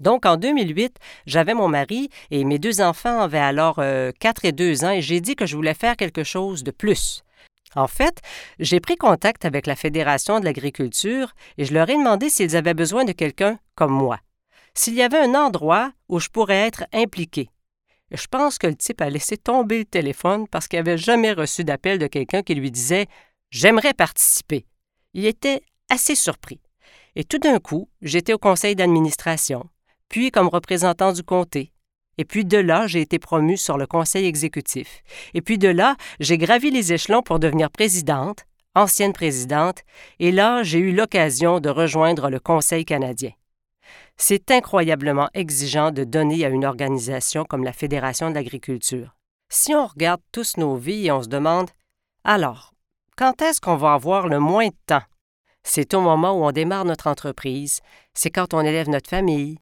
donc, 0.00 0.26
en 0.26 0.36
2008, 0.36 0.96
j'avais 1.26 1.54
mon 1.54 1.68
mari 1.68 2.08
et 2.30 2.44
mes 2.44 2.58
deux 2.58 2.80
enfants 2.80 3.20
avaient 3.20 3.38
alors 3.38 3.76
4 3.76 3.82
euh, 3.82 4.12
et 4.44 4.52
2 4.52 4.84
ans 4.84 4.90
et 4.90 5.02
j'ai 5.02 5.20
dit 5.20 5.34
que 5.34 5.46
je 5.46 5.56
voulais 5.56 5.74
faire 5.74 5.96
quelque 5.96 6.22
chose 6.22 6.62
de 6.62 6.70
plus. 6.70 7.24
En 7.74 7.88
fait, 7.88 8.22
j'ai 8.60 8.80
pris 8.80 8.96
contact 8.96 9.44
avec 9.44 9.66
la 9.66 9.76
Fédération 9.76 10.40
de 10.40 10.44
l'agriculture 10.44 11.32
et 11.58 11.64
je 11.64 11.74
leur 11.74 11.90
ai 11.90 11.96
demandé 11.96 12.30
s'ils 12.30 12.56
avaient 12.56 12.74
besoin 12.74 13.04
de 13.04 13.12
quelqu'un 13.12 13.58
comme 13.74 13.92
moi, 13.92 14.18
s'il 14.74 14.94
y 14.94 15.02
avait 15.02 15.18
un 15.18 15.34
endroit 15.34 15.92
où 16.08 16.20
je 16.20 16.28
pourrais 16.28 16.66
être 16.66 16.84
impliqué. 16.92 17.50
Je 18.10 18.26
pense 18.26 18.56
que 18.56 18.68
le 18.68 18.74
type 18.74 19.02
a 19.02 19.10
laissé 19.10 19.36
tomber 19.36 19.78
le 19.78 19.84
téléphone 19.84 20.48
parce 20.48 20.66
qu'il 20.66 20.78
n'avait 20.78 20.96
jamais 20.96 21.32
reçu 21.32 21.62
d'appel 21.62 21.98
de 21.98 22.06
quelqu'un 22.06 22.42
qui 22.42 22.54
lui 22.54 22.70
disait 22.70 23.06
J'aimerais 23.50 23.94
participer. 23.94 24.66
Il 25.12 25.26
était 25.26 25.60
assez 25.90 26.14
surpris. 26.14 26.60
Et 27.16 27.24
tout 27.24 27.38
d'un 27.38 27.58
coup, 27.58 27.90
j'étais 28.00 28.32
au 28.32 28.38
conseil 28.38 28.76
d'administration 28.76 29.68
puis 30.08 30.30
comme 30.30 30.48
représentant 30.48 31.12
du 31.12 31.22
comté. 31.22 31.72
Et 32.18 32.24
puis 32.24 32.44
de 32.44 32.58
là, 32.58 32.86
j'ai 32.86 33.00
été 33.00 33.18
promue 33.18 33.56
sur 33.56 33.78
le 33.78 33.86
conseil 33.86 34.26
exécutif. 34.26 35.02
Et 35.34 35.40
puis 35.40 35.56
de 35.56 35.68
là, 35.68 35.96
j'ai 36.20 36.36
gravi 36.36 36.70
les 36.70 36.92
échelons 36.92 37.22
pour 37.22 37.38
devenir 37.38 37.70
présidente, 37.70 38.44
ancienne 38.74 39.12
présidente, 39.12 39.82
et 40.18 40.32
là, 40.32 40.62
j'ai 40.62 40.78
eu 40.78 40.92
l'occasion 40.92 41.60
de 41.60 41.68
rejoindre 41.68 42.30
le 42.30 42.40
Conseil 42.40 42.84
canadien. 42.84 43.32
C'est 44.16 44.50
incroyablement 44.50 45.28
exigeant 45.34 45.90
de 45.90 46.04
donner 46.04 46.44
à 46.44 46.48
une 46.48 46.64
organisation 46.64 47.44
comme 47.44 47.64
la 47.64 47.72
Fédération 47.72 48.30
de 48.30 48.34
l'agriculture. 48.34 49.14
Si 49.48 49.74
on 49.74 49.86
regarde 49.86 50.20
tous 50.32 50.56
nos 50.56 50.76
vies 50.76 51.06
et 51.06 51.12
on 51.12 51.22
se 51.22 51.28
demande 51.28 51.70
Alors, 52.24 52.74
quand 53.16 53.40
est-ce 53.42 53.60
qu'on 53.60 53.76
va 53.76 53.94
avoir 53.94 54.28
le 54.28 54.38
moins 54.38 54.68
de 54.68 54.76
temps? 54.86 55.02
C'est 55.62 55.94
au 55.94 56.00
moment 56.00 56.32
où 56.32 56.44
on 56.44 56.52
démarre 56.52 56.84
notre 56.84 57.06
entreprise, 57.06 57.80
c'est 58.14 58.30
quand 58.30 58.54
on 58.54 58.60
élève 58.60 58.88
notre 58.88 59.10
famille, 59.10 59.58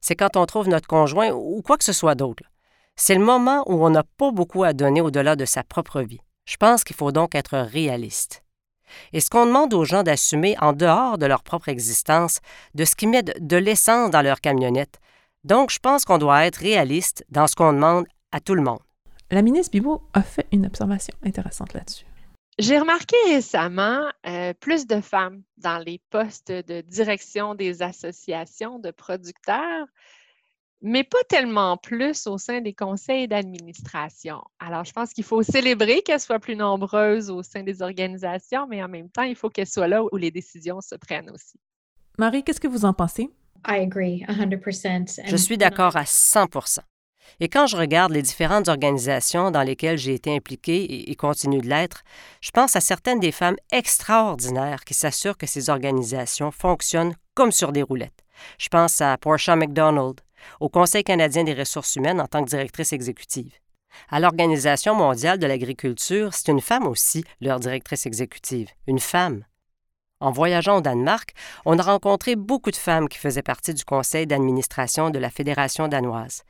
c'est 0.00 0.16
quand 0.16 0.36
on 0.36 0.46
trouve 0.46 0.68
notre 0.68 0.86
conjoint 0.86 1.30
ou 1.30 1.62
quoi 1.62 1.76
que 1.76 1.84
ce 1.84 1.92
soit 1.92 2.14
d'autre. 2.14 2.42
C'est 2.96 3.14
le 3.14 3.24
moment 3.24 3.62
où 3.66 3.84
on 3.84 3.90
n'a 3.90 4.02
pas 4.02 4.30
beaucoup 4.30 4.64
à 4.64 4.72
donner 4.72 5.00
au-delà 5.00 5.36
de 5.36 5.44
sa 5.44 5.62
propre 5.62 6.02
vie. 6.02 6.20
Je 6.44 6.56
pense 6.56 6.84
qu'il 6.84 6.96
faut 6.96 7.12
donc 7.12 7.34
être 7.34 7.56
réaliste. 7.58 8.42
Et 9.12 9.20
ce 9.20 9.30
qu'on 9.30 9.46
demande 9.46 9.72
aux 9.72 9.84
gens 9.84 10.02
d'assumer 10.02 10.56
en 10.60 10.72
dehors 10.72 11.16
de 11.16 11.26
leur 11.26 11.42
propre 11.42 11.68
existence, 11.68 12.40
de 12.74 12.84
ce 12.84 12.94
qui 12.94 13.06
met 13.06 13.22
de 13.22 13.56
l'essence 13.56 14.10
dans 14.10 14.22
leur 14.22 14.40
camionnette. 14.40 14.98
Donc, 15.44 15.70
je 15.70 15.78
pense 15.78 16.04
qu'on 16.04 16.18
doit 16.18 16.44
être 16.44 16.56
réaliste 16.56 17.24
dans 17.30 17.46
ce 17.46 17.54
qu'on 17.54 17.72
demande 17.72 18.06
à 18.32 18.40
tout 18.40 18.54
le 18.54 18.62
monde. 18.62 18.80
La 19.30 19.42
ministre 19.42 19.70
Bibot 19.70 20.02
a 20.12 20.22
fait 20.22 20.46
une 20.52 20.66
observation 20.66 21.14
intéressante 21.24 21.72
là-dessus. 21.72 22.04
J'ai 22.58 22.78
remarqué 22.78 23.16
récemment 23.28 24.10
euh, 24.26 24.52
plus 24.54 24.86
de 24.86 25.00
femmes 25.00 25.42
dans 25.56 25.78
les 25.78 26.00
postes 26.10 26.52
de 26.52 26.82
direction 26.82 27.54
des 27.54 27.80
associations 27.80 28.78
de 28.78 28.90
producteurs, 28.90 29.86
mais 30.82 31.04
pas 31.04 31.22
tellement 31.28 31.76
plus 31.76 32.26
au 32.26 32.38
sein 32.38 32.60
des 32.60 32.74
conseils 32.74 33.28
d'administration. 33.28 34.42
Alors, 34.58 34.84
je 34.84 34.92
pense 34.92 35.12
qu'il 35.12 35.24
faut 35.24 35.42
célébrer 35.42 36.02
qu'elles 36.02 36.20
soient 36.20 36.38
plus 36.38 36.56
nombreuses 36.56 37.30
au 37.30 37.42
sein 37.42 37.62
des 37.62 37.82
organisations, 37.82 38.66
mais 38.66 38.82
en 38.82 38.88
même 38.88 39.10
temps, 39.10 39.22
il 39.22 39.36
faut 39.36 39.50
qu'elles 39.50 39.66
soient 39.66 39.88
là 39.88 40.02
où 40.02 40.16
les 40.16 40.30
décisions 40.30 40.80
se 40.80 40.94
prennent 40.94 41.30
aussi. 41.30 41.58
Marie, 42.18 42.42
qu'est-ce 42.42 42.60
que 42.60 42.68
vous 42.68 42.84
en 42.84 42.92
pensez? 42.92 43.30
Je 45.26 45.36
suis 45.36 45.58
d'accord 45.58 45.96
à 45.96 46.06
100 46.06 46.48
et 47.38 47.48
quand 47.48 47.66
je 47.66 47.76
regarde 47.76 48.12
les 48.12 48.22
différentes 48.22 48.68
organisations 48.68 49.50
dans 49.50 49.62
lesquelles 49.62 49.98
j'ai 49.98 50.14
été 50.14 50.34
impliquée 50.34 51.10
et, 51.10 51.14
continue 51.14 51.60
de 51.60 51.68
l'être, 51.68 52.02
je 52.40 52.50
pense 52.50 52.76
à 52.76 52.80
certaines 52.80 53.20
des 53.20 53.32
femmes 53.32 53.56
extraordinaires 53.70 54.84
qui 54.84 54.94
s'assurent 54.94 55.38
que 55.38 55.46
ces 55.46 55.70
organisations 55.70 56.50
fonctionnent 56.50 57.14
comme 57.34 57.52
sur 57.52 57.72
des 57.72 57.82
roulettes. 57.82 58.24
Je 58.58 58.68
pense 58.68 59.00
à 59.00 59.16
Portia 59.18 59.56
McDonald, 59.56 60.20
au 60.60 60.68
Conseil 60.68 61.04
canadien 61.04 61.44
des 61.44 61.54
ressources 61.54 61.96
humaines 61.96 62.20
en 62.20 62.26
tant 62.26 62.42
que 62.42 62.50
directrice 62.50 62.92
exécutive. 62.92 63.52
À 64.08 64.20
l'Organisation 64.20 64.94
mondiale 64.94 65.38
de 65.38 65.46
l'agriculture, 65.46 66.32
c'est 66.32 66.48
une 66.48 66.60
femme 66.60 66.86
aussi, 66.86 67.24
leur 67.40 67.60
directrice 67.60 68.06
exécutive, 68.06 68.68
une 68.86 69.00
femme. 69.00 69.44
En 70.20 70.32
voyageant 70.32 70.78
au 70.78 70.80
Danemark, 70.80 71.32
on 71.64 71.78
a 71.78 71.82
rencontré 71.82 72.36
beaucoup 72.36 72.70
de 72.70 72.76
femmes 72.76 73.08
qui 73.08 73.18
faisaient 73.18 73.42
partie 73.42 73.72
du 73.72 73.84
conseil 73.84 74.26
d'administration 74.26 75.10
de 75.10 75.18
la 75.18 75.30
Fédération 75.30 75.88
danoise. 75.88 76.42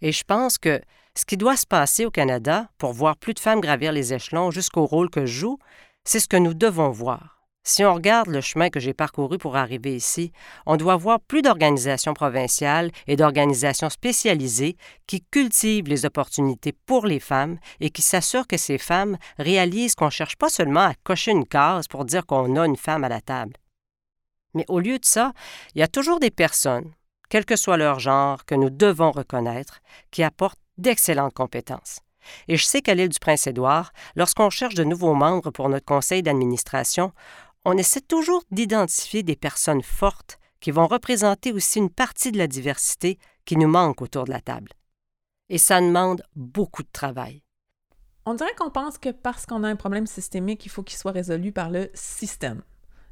Et 0.00 0.12
je 0.12 0.24
pense 0.24 0.58
que 0.58 0.80
ce 1.16 1.24
qui 1.24 1.36
doit 1.36 1.56
se 1.56 1.66
passer 1.66 2.04
au 2.06 2.10
Canada 2.10 2.68
pour 2.78 2.92
voir 2.92 3.16
plus 3.16 3.34
de 3.34 3.40
femmes 3.40 3.60
gravir 3.60 3.92
les 3.92 4.12
échelons 4.12 4.50
jusqu'au 4.50 4.84
rôle 4.84 5.10
que 5.10 5.26
je 5.26 5.40
joue, 5.40 5.58
c'est 6.04 6.20
ce 6.20 6.28
que 6.28 6.36
nous 6.36 6.54
devons 6.54 6.90
voir. 6.90 7.34
Si 7.66 7.82
on 7.82 7.94
regarde 7.94 8.28
le 8.28 8.42
chemin 8.42 8.68
que 8.68 8.78
j'ai 8.78 8.92
parcouru 8.92 9.38
pour 9.38 9.56
arriver 9.56 9.96
ici, 9.96 10.32
on 10.66 10.76
doit 10.76 10.96
voir 10.96 11.18
plus 11.18 11.40
d'organisations 11.40 12.12
provinciales 12.12 12.90
et 13.06 13.16
d'organisations 13.16 13.88
spécialisées 13.88 14.76
qui 15.06 15.22
cultivent 15.22 15.88
les 15.88 16.04
opportunités 16.04 16.72
pour 16.84 17.06
les 17.06 17.20
femmes 17.20 17.58
et 17.80 17.88
qui 17.88 18.02
s'assurent 18.02 18.46
que 18.46 18.58
ces 18.58 18.76
femmes 18.76 19.16
réalisent 19.38 19.94
qu'on 19.94 20.06
ne 20.06 20.10
cherche 20.10 20.36
pas 20.36 20.50
seulement 20.50 20.80
à 20.84 20.94
cocher 21.04 21.30
une 21.30 21.46
case 21.46 21.88
pour 21.88 22.04
dire 22.04 22.26
qu'on 22.26 22.54
a 22.56 22.66
une 22.66 22.76
femme 22.76 23.02
à 23.02 23.08
la 23.08 23.22
table. 23.22 23.54
Mais 24.52 24.66
au 24.68 24.78
lieu 24.78 24.98
de 24.98 25.04
ça, 25.06 25.32
il 25.74 25.78
y 25.78 25.82
a 25.82 25.88
toujours 25.88 26.20
des 26.20 26.30
personnes, 26.30 26.92
quel 27.28 27.44
que 27.44 27.56
soit 27.56 27.76
leur 27.76 28.00
genre, 28.00 28.44
que 28.44 28.54
nous 28.54 28.70
devons 28.70 29.10
reconnaître, 29.10 29.80
qui 30.10 30.22
apportent 30.22 30.60
d'excellentes 30.78 31.34
compétences. 31.34 32.00
Et 32.48 32.56
je 32.56 32.64
sais 32.64 32.82
qu'à 32.82 32.94
l'île 32.94 33.08
du 33.08 33.18
Prince-Édouard, 33.18 33.92
lorsqu'on 34.16 34.50
cherche 34.50 34.74
de 34.74 34.84
nouveaux 34.84 35.14
membres 35.14 35.50
pour 35.50 35.68
notre 35.68 35.84
conseil 35.84 36.22
d'administration, 36.22 37.12
on 37.64 37.76
essaie 37.76 38.00
toujours 38.00 38.42
d'identifier 38.50 39.22
des 39.22 39.36
personnes 39.36 39.82
fortes 39.82 40.38
qui 40.60 40.70
vont 40.70 40.86
représenter 40.86 41.52
aussi 41.52 41.78
une 41.78 41.90
partie 41.90 42.32
de 42.32 42.38
la 42.38 42.46
diversité 42.46 43.18
qui 43.44 43.56
nous 43.56 43.68
manque 43.68 44.00
autour 44.00 44.24
de 44.24 44.30
la 44.30 44.40
table. 44.40 44.72
Et 45.50 45.58
ça 45.58 45.80
demande 45.80 46.22
beaucoup 46.34 46.82
de 46.82 46.88
travail. 46.90 47.42
On 48.26 48.34
dirait 48.34 48.54
qu'on 48.56 48.70
pense 48.70 48.96
que 48.96 49.10
parce 49.10 49.44
qu'on 49.44 49.64
a 49.64 49.68
un 49.68 49.76
problème 49.76 50.06
systémique, 50.06 50.64
il 50.64 50.70
faut 50.70 50.82
qu'il 50.82 50.96
soit 50.96 51.12
résolu 51.12 51.52
par 51.52 51.68
le 51.68 51.90
système. 51.92 52.62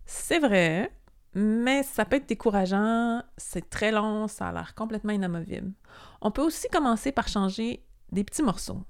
C'est 0.07 0.38
vrai, 0.38 0.90
mais 1.35 1.83
ça 1.83 2.05
peut 2.05 2.16
être 2.16 2.29
décourageant, 2.29 3.23
c'est 3.37 3.71
très 3.71 3.90
long, 3.90 4.29
ça 4.29 4.49
a 4.49 4.53
l'air 4.53 4.75
complètement 4.75 5.12
inamovible. 5.12 5.73
On 6.21 6.31
peut 6.31 6.42
aussi 6.42 6.68
commencer 6.68 7.12
par 7.12 7.29
changer 7.29 7.83
des 8.11 8.25
petits 8.25 8.42
morceaux, 8.42 8.83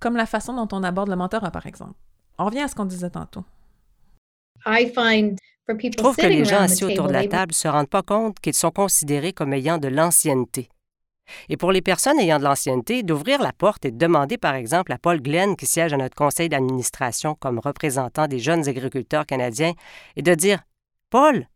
comme 0.00 0.16
la 0.16 0.26
façon 0.26 0.54
dont 0.54 0.68
on 0.76 0.82
aborde 0.82 1.08
le 1.08 1.16
mentorat, 1.16 1.50
par 1.50 1.66
exemple. 1.66 1.94
On 2.38 2.46
revient 2.46 2.60
à 2.60 2.68
ce 2.68 2.74
qu'on 2.74 2.84
disait 2.84 3.10
tantôt. 3.10 3.44
Je 5.66 5.96
trouve 5.96 6.16
que 6.16 6.26
les 6.26 6.44
gens 6.44 6.60
assis 6.60 6.84
autour 6.84 7.06
de 7.06 7.12
la 7.12 7.26
table 7.26 7.52
ne 7.52 7.54
se 7.54 7.68
rendent 7.68 7.88
pas 7.88 8.02
compte 8.02 8.38
qu'ils 8.40 8.54
sont 8.54 8.70
considérés 8.70 9.32
comme 9.32 9.52
ayant 9.52 9.78
de 9.78 9.88
l'ancienneté. 9.88 10.68
Et 11.48 11.56
pour 11.56 11.72
les 11.72 11.80
personnes 11.80 12.18
ayant 12.18 12.38
de 12.38 12.44
l'ancienneté, 12.44 13.02
d'ouvrir 13.02 13.40
la 13.40 13.52
porte 13.52 13.86
et 13.86 13.90
de 13.90 13.96
demander, 13.96 14.36
par 14.36 14.54
exemple, 14.54 14.92
à 14.92 14.98
Paul 14.98 15.22
Glenn, 15.22 15.56
qui 15.56 15.64
siège 15.64 15.94
à 15.94 15.96
notre 15.96 16.16
conseil 16.16 16.50
d'administration 16.50 17.34
comme 17.34 17.58
représentant 17.58 18.26
des 18.26 18.38
jeunes 18.38 18.68
agriculteurs 18.68 19.24
canadiens, 19.24 19.72
et 20.16 20.22
de 20.22 20.34
dire 20.34 20.62
Paul, 21.08 21.46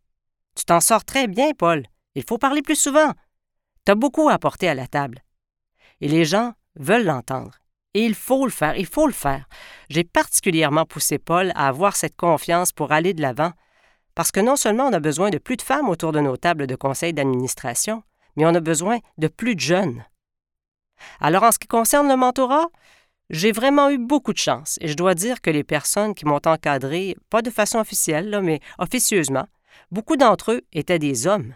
tu 0.59 0.65
t'en 0.65 0.81
sors 0.81 1.05
très 1.05 1.27
bien, 1.27 1.53
Paul. 1.57 1.85
Il 2.15 2.23
faut 2.27 2.37
parler 2.37 2.61
plus 2.61 2.75
souvent. 2.75 3.13
Tu 3.85 3.93
as 3.93 3.95
beaucoup 3.95 4.27
à 4.27 4.33
apporter 4.33 4.67
à 4.67 4.75
la 4.75 4.87
table. 4.87 5.23
Et 6.01 6.09
les 6.09 6.25
gens 6.25 6.51
veulent 6.75 7.05
l'entendre. 7.05 7.59
Et 7.93 8.05
il 8.05 8.13
faut 8.13 8.45
le 8.45 8.51
faire, 8.51 8.75
il 8.75 8.85
faut 8.85 9.07
le 9.07 9.13
faire. 9.13 9.47
J'ai 9.89 10.03
particulièrement 10.03 10.85
poussé 10.85 11.17
Paul 11.17 11.53
à 11.55 11.69
avoir 11.69 11.95
cette 11.95 12.17
confiance 12.17 12.73
pour 12.73 12.91
aller 12.91 13.13
de 13.13 13.21
l'avant, 13.21 13.53
parce 14.15 14.31
que 14.31 14.41
non 14.41 14.57
seulement 14.57 14.87
on 14.87 14.93
a 14.93 14.99
besoin 14.99 15.29
de 15.29 15.37
plus 15.37 15.55
de 15.55 15.61
femmes 15.61 15.87
autour 15.87 16.11
de 16.11 16.19
nos 16.19 16.35
tables 16.35 16.67
de 16.67 16.75
conseil 16.75 17.13
d'administration, 17.13 18.03
mais 18.35 18.45
on 18.45 18.53
a 18.53 18.59
besoin 18.59 18.99
de 19.17 19.29
plus 19.29 19.55
de 19.55 19.61
jeunes. 19.61 20.03
Alors 21.21 21.43
en 21.43 21.53
ce 21.53 21.57
qui 21.57 21.67
concerne 21.67 22.09
le 22.09 22.17
mentorat, 22.17 22.67
j'ai 23.29 23.53
vraiment 23.53 23.89
eu 23.89 23.97
beaucoup 23.97 24.33
de 24.33 24.37
chance 24.37 24.77
et 24.81 24.89
je 24.89 24.95
dois 24.95 25.15
dire 25.15 25.39
que 25.39 25.49
les 25.49 25.63
personnes 25.63 26.13
qui 26.13 26.25
m'ont 26.25 26.41
encadré, 26.45 27.15
pas 27.29 27.41
de 27.41 27.49
façon 27.49 27.79
officielle, 27.79 28.39
mais 28.43 28.59
officieusement, 28.77 29.47
Beaucoup 29.91 30.17
d'entre 30.17 30.53
eux 30.53 30.61
étaient 30.71 30.99
des 30.99 31.27
hommes. 31.27 31.55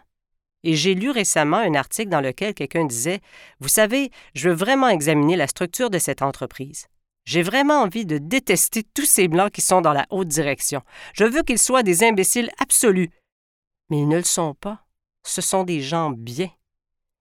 Et 0.64 0.76
j'ai 0.76 0.96
lu 0.96 1.10
récemment 1.10 1.58
un 1.58 1.76
article 1.76 2.10
dans 2.10 2.22
lequel 2.22 2.54
quelqu'un 2.54 2.86
disait 2.86 3.20
Vous 3.60 3.68
savez, 3.68 4.12
je 4.34 4.50
veux 4.50 4.56
vraiment 4.56 4.88
examiner 4.88 5.36
la 5.36 5.48
structure 5.48 5.90
de 5.90 6.00
cette 6.00 6.22
entreprise. 6.22 6.88
J'ai 7.26 7.42
vraiment 7.42 7.82
envie 7.82 8.06
de 8.06 8.18
détester 8.18 8.84
tous 8.84 9.06
ces 9.06 9.28
blancs 9.28 9.52
qui 9.52 9.62
sont 9.62 9.82
dans 9.82 9.94
la 9.94 10.08
haute 10.10 10.28
direction. 10.28 10.82
Je 11.14 11.26
veux 11.26 11.44
qu'ils 11.44 11.60
soient 11.60 11.84
des 11.84 12.04
imbéciles 12.04 12.50
absolus. 12.60 13.10
Mais 13.90 14.00
ils 14.00 14.08
ne 14.08 14.18
le 14.18 14.24
sont 14.24 14.54
pas. 14.56 14.86
Ce 15.26 15.42
sont 15.42 15.64
des 15.64 15.82
gens 15.82 16.12
bien. 16.12 16.50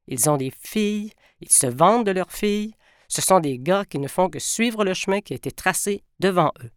Ils 0.09 0.29
ont 0.29 0.37
des 0.37 0.51
filles, 0.51 1.13
ils 1.41 1.53
se 1.53 1.67
vendent 1.67 2.07
de 2.07 2.11
leurs 2.11 2.33
filles. 2.33 2.75
Ce 3.07 3.23
sont 3.23 3.41
des 3.41 3.59
gars 3.59 3.85
qui 3.85 3.99
ne 3.99 4.09
font 4.09 4.29
que 4.29 4.39
suivre 4.39 4.85
le 4.85 4.95
chemin 4.95 5.21
qui 5.21 5.35
a 5.35 5.37
été 5.37 5.53
tracé 5.53 6.03
devant 6.19 6.53
eux. 6.65 6.71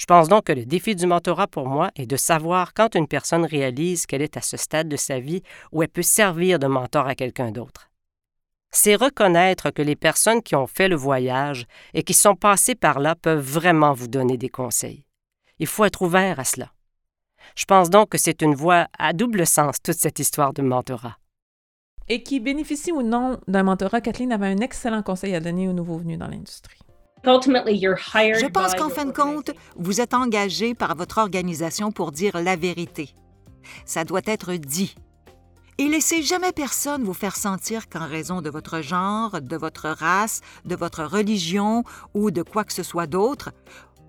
Je 0.00 0.06
pense 0.06 0.28
donc 0.28 0.44
que 0.44 0.52
le 0.52 0.64
défi 0.64 0.96
du 0.96 1.06
mentorat 1.06 1.46
pour 1.46 1.68
moi 1.68 1.90
est 1.94 2.06
de 2.06 2.16
savoir 2.16 2.72
quand 2.72 2.94
une 2.94 3.06
personne 3.06 3.44
réalise 3.44 4.06
qu'elle 4.06 4.22
est 4.22 4.38
à 4.38 4.40
ce 4.40 4.56
stade 4.56 4.88
de 4.88 4.96
sa 4.96 5.20
vie 5.20 5.42
où 5.72 5.82
elle 5.82 5.90
peut 5.90 6.00
servir 6.00 6.58
de 6.58 6.66
mentor 6.66 7.06
à 7.06 7.14
quelqu'un 7.14 7.50
d'autre. 7.50 7.90
C'est 8.70 8.94
reconnaître 8.94 9.68
que 9.70 9.82
les 9.82 9.96
personnes 9.96 10.42
qui 10.42 10.56
ont 10.56 10.66
fait 10.66 10.88
le 10.88 10.96
voyage 10.96 11.66
et 11.92 12.02
qui 12.02 12.14
sont 12.14 12.34
passées 12.34 12.74
par 12.74 12.98
là 12.98 13.14
peuvent 13.14 13.44
vraiment 13.44 13.92
vous 13.92 14.08
donner 14.08 14.38
des 14.38 14.48
conseils. 14.48 15.04
Il 15.58 15.66
faut 15.66 15.84
être 15.84 16.00
ouvert 16.00 16.40
à 16.40 16.44
cela. 16.44 16.72
Je 17.54 17.66
pense 17.66 17.90
donc 17.90 18.08
que 18.08 18.18
c'est 18.18 18.40
une 18.40 18.54
voie 18.54 18.86
à 18.98 19.12
double 19.12 19.46
sens, 19.46 19.82
toute 19.82 19.98
cette 19.98 20.18
histoire 20.18 20.54
de 20.54 20.62
mentorat. 20.62 21.18
Et 22.08 22.22
qui 22.22 22.40
bénéficie 22.40 22.90
ou 22.90 23.02
non 23.02 23.38
d'un 23.48 23.64
mentorat, 23.64 24.00
Kathleen 24.00 24.32
avait 24.32 24.46
un 24.46 24.60
excellent 24.60 25.02
conseil 25.02 25.34
à 25.34 25.40
donner 25.40 25.68
aux 25.68 25.74
nouveaux 25.74 25.98
venus 25.98 26.18
dans 26.18 26.28
l'industrie. 26.28 26.80
Je 28.34 28.46
pense 28.46 28.74
qu'en 28.74 28.88
fin 28.88 29.04
de 29.04 29.12
compte, 29.12 29.50
vous 29.76 30.00
êtes 30.00 30.14
engagé 30.14 30.74
par 30.74 30.96
votre 30.96 31.18
organisation 31.18 31.92
pour 31.92 32.12
dire 32.12 32.40
la 32.40 32.56
vérité. 32.56 33.14
Ça 33.84 34.04
doit 34.04 34.22
être 34.24 34.54
dit. 34.54 34.94
Et 35.78 35.88
laissez 35.88 36.22
jamais 36.22 36.52
personne 36.52 37.04
vous 37.04 37.14
faire 37.14 37.36
sentir 37.36 37.88
qu'en 37.88 38.06
raison 38.06 38.42
de 38.42 38.50
votre 38.50 38.82
genre, 38.82 39.40
de 39.40 39.56
votre 39.56 39.88
race, 39.88 40.40
de 40.66 40.76
votre 40.76 41.04
religion 41.04 41.84
ou 42.12 42.30
de 42.30 42.42
quoi 42.42 42.64
que 42.64 42.72
ce 42.72 42.82
soit 42.82 43.06
d'autre, 43.06 43.50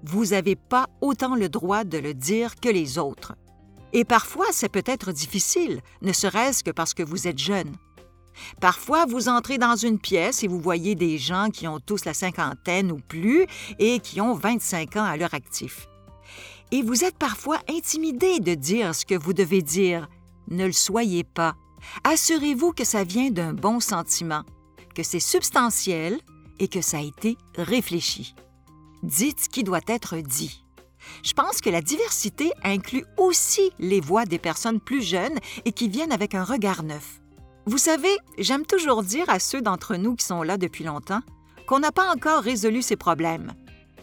vous 0.03 0.27
n'avez 0.27 0.55
pas 0.55 0.87
autant 0.99 1.35
le 1.35 1.47
droit 1.47 1.83
de 1.83 1.97
le 1.97 2.13
dire 2.13 2.55
que 2.55 2.69
les 2.69 2.97
autres. 2.97 3.35
Et 3.93 4.05
parfois, 4.05 4.47
c'est 4.51 4.69
peut-être 4.69 5.11
difficile, 5.11 5.81
ne 6.01 6.13
serait-ce 6.13 6.63
que 6.63 6.71
parce 6.71 6.93
que 6.93 7.03
vous 7.03 7.27
êtes 7.27 7.39
jeune. 7.39 7.71
Parfois, 8.59 9.05
vous 9.05 9.29
entrez 9.29 9.57
dans 9.57 9.75
une 9.75 9.99
pièce 9.99 10.43
et 10.43 10.47
vous 10.47 10.59
voyez 10.59 10.95
des 10.95 11.17
gens 11.17 11.49
qui 11.49 11.67
ont 11.67 11.79
tous 11.79 12.05
la 12.05 12.13
cinquantaine 12.13 12.91
ou 12.91 12.99
plus 12.99 13.45
et 13.79 13.99
qui 13.99 14.21
ont 14.21 14.33
25 14.33 14.97
ans 14.97 15.03
à 15.03 15.17
leur 15.17 15.33
actif. 15.33 15.87
Et 16.71 16.81
vous 16.83 17.03
êtes 17.03 17.17
parfois 17.17 17.59
intimidé 17.69 18.39
de 18.39 18.53
dire 18.53 18.95
ce 18.95 19.05
que 19.05 19.15
vous 19.15 19.33
devez 19.33 19.61
dire. 19.61 20.07
Ne 20.49 20.65
le 20.65 20.71
soyez 20.71 21.23
pas. 21.23 21.55
Assurez-vous 22.03 22.71
que 22.71 22.85
ça 22.85 23.03
vient 23.03 23.31
d'un 23.31 23.53
bon 23.53 23.79
sentiment, 23.79 24.43
que 24.95 25.03
c'est 25.03 25.19
substantiel 25.19 26.19
et 26.59 26.67
que 26.67 26.81
ça 26.81 26.97
a 26.97 27.01
été 27.01 27.37
réfléchi. 27.57 28.35
Dites 29.03 29.41
ce 29.41 29.49
qui 29.49 29.63
doit 29.63 29.81
être 29.87 30.17
dit. 30.17 30.63
Je 31.23 31.33
pense 31.33 31.61
que 31.61 31.69
la 31.69 31.81
diversité 31.81 32.51
inclut 32.63 33.05
aussi 33.17 33.71
les 33.79 33.99
voix 33.99 34.25
des 34.25 34.37
personnes 34.37 34.79
plus 34.79 35.01
jeunes 35.01 35.39
et 35.65 35.71
qui 35.71 35.89
viennent 35.89 36.11
avec 36.11 36.35
un 36.35 36.43
regard 36.43 36.83
neuf. 36.83 37.20
Vous 37.67 37.77
savez, 37.77 38.17
j'aime 38.39 38.65
toujours 38.65 39.03
dire 39.03 39.29
à 39.29 39.37
ceux 39.37 39.61
d'entre 39.61 39.95
nous 39.95 40.15
qui 40.15 40.25
sont 40.25 40.41
là 40.41 40.57
depuis 40.57 40.83
longtemps 40.83 41.21
qu'on 41.67 41.79
n'a 41.79 41.91
pas 41.91 42.11
encore 42.11 42.41
résolu 42.41 42.81
ces 42.81 42.95
problèmes. 42.95 43.53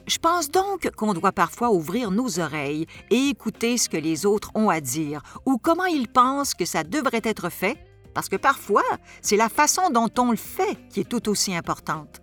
Je 0.07 0.17
pense 0.19 0.49
donc 0.51 0.91
qu'on 0.97 1.13
doit 1.13 1.33
parfois 1.33 1.71
ouvrir 1.73 2.13
nos 2.13 2.39
oreilles 2.39 2.87
et 3.11 3.29
écouter 3.29 3.77
ce 3.77 3.89
que 3.89 3.97
les 3.97 4.25
autres 4.25 4.53
ont 4.55 4.71
à 4.71 4.81
dire 4.81 5.23
ou 5.45 5.59
comment 5.59 5.85
ils 5.87 6.09
pensent 6.09 6.55
que 6.55 6.65
ça 6.65 6.85
devrait 6.85 7.21
être 7.25 7.51
fait, 7.51 7.77
parce 8.15 8.29
que 8.29 8.37
parfois, 8.37 8.85
c'est 9.21 9.37
la 9.37 9.49
façon 9.49 9.91
dont 9.91 10.09
on 10.19 10.31
le 10.31 10.37
fait 10.37 10.79
qui 10.89 11.01
est 11.01 11.09
tout 11.09 11.29
aussi 11.29 11.55
importante. 11.55 12.23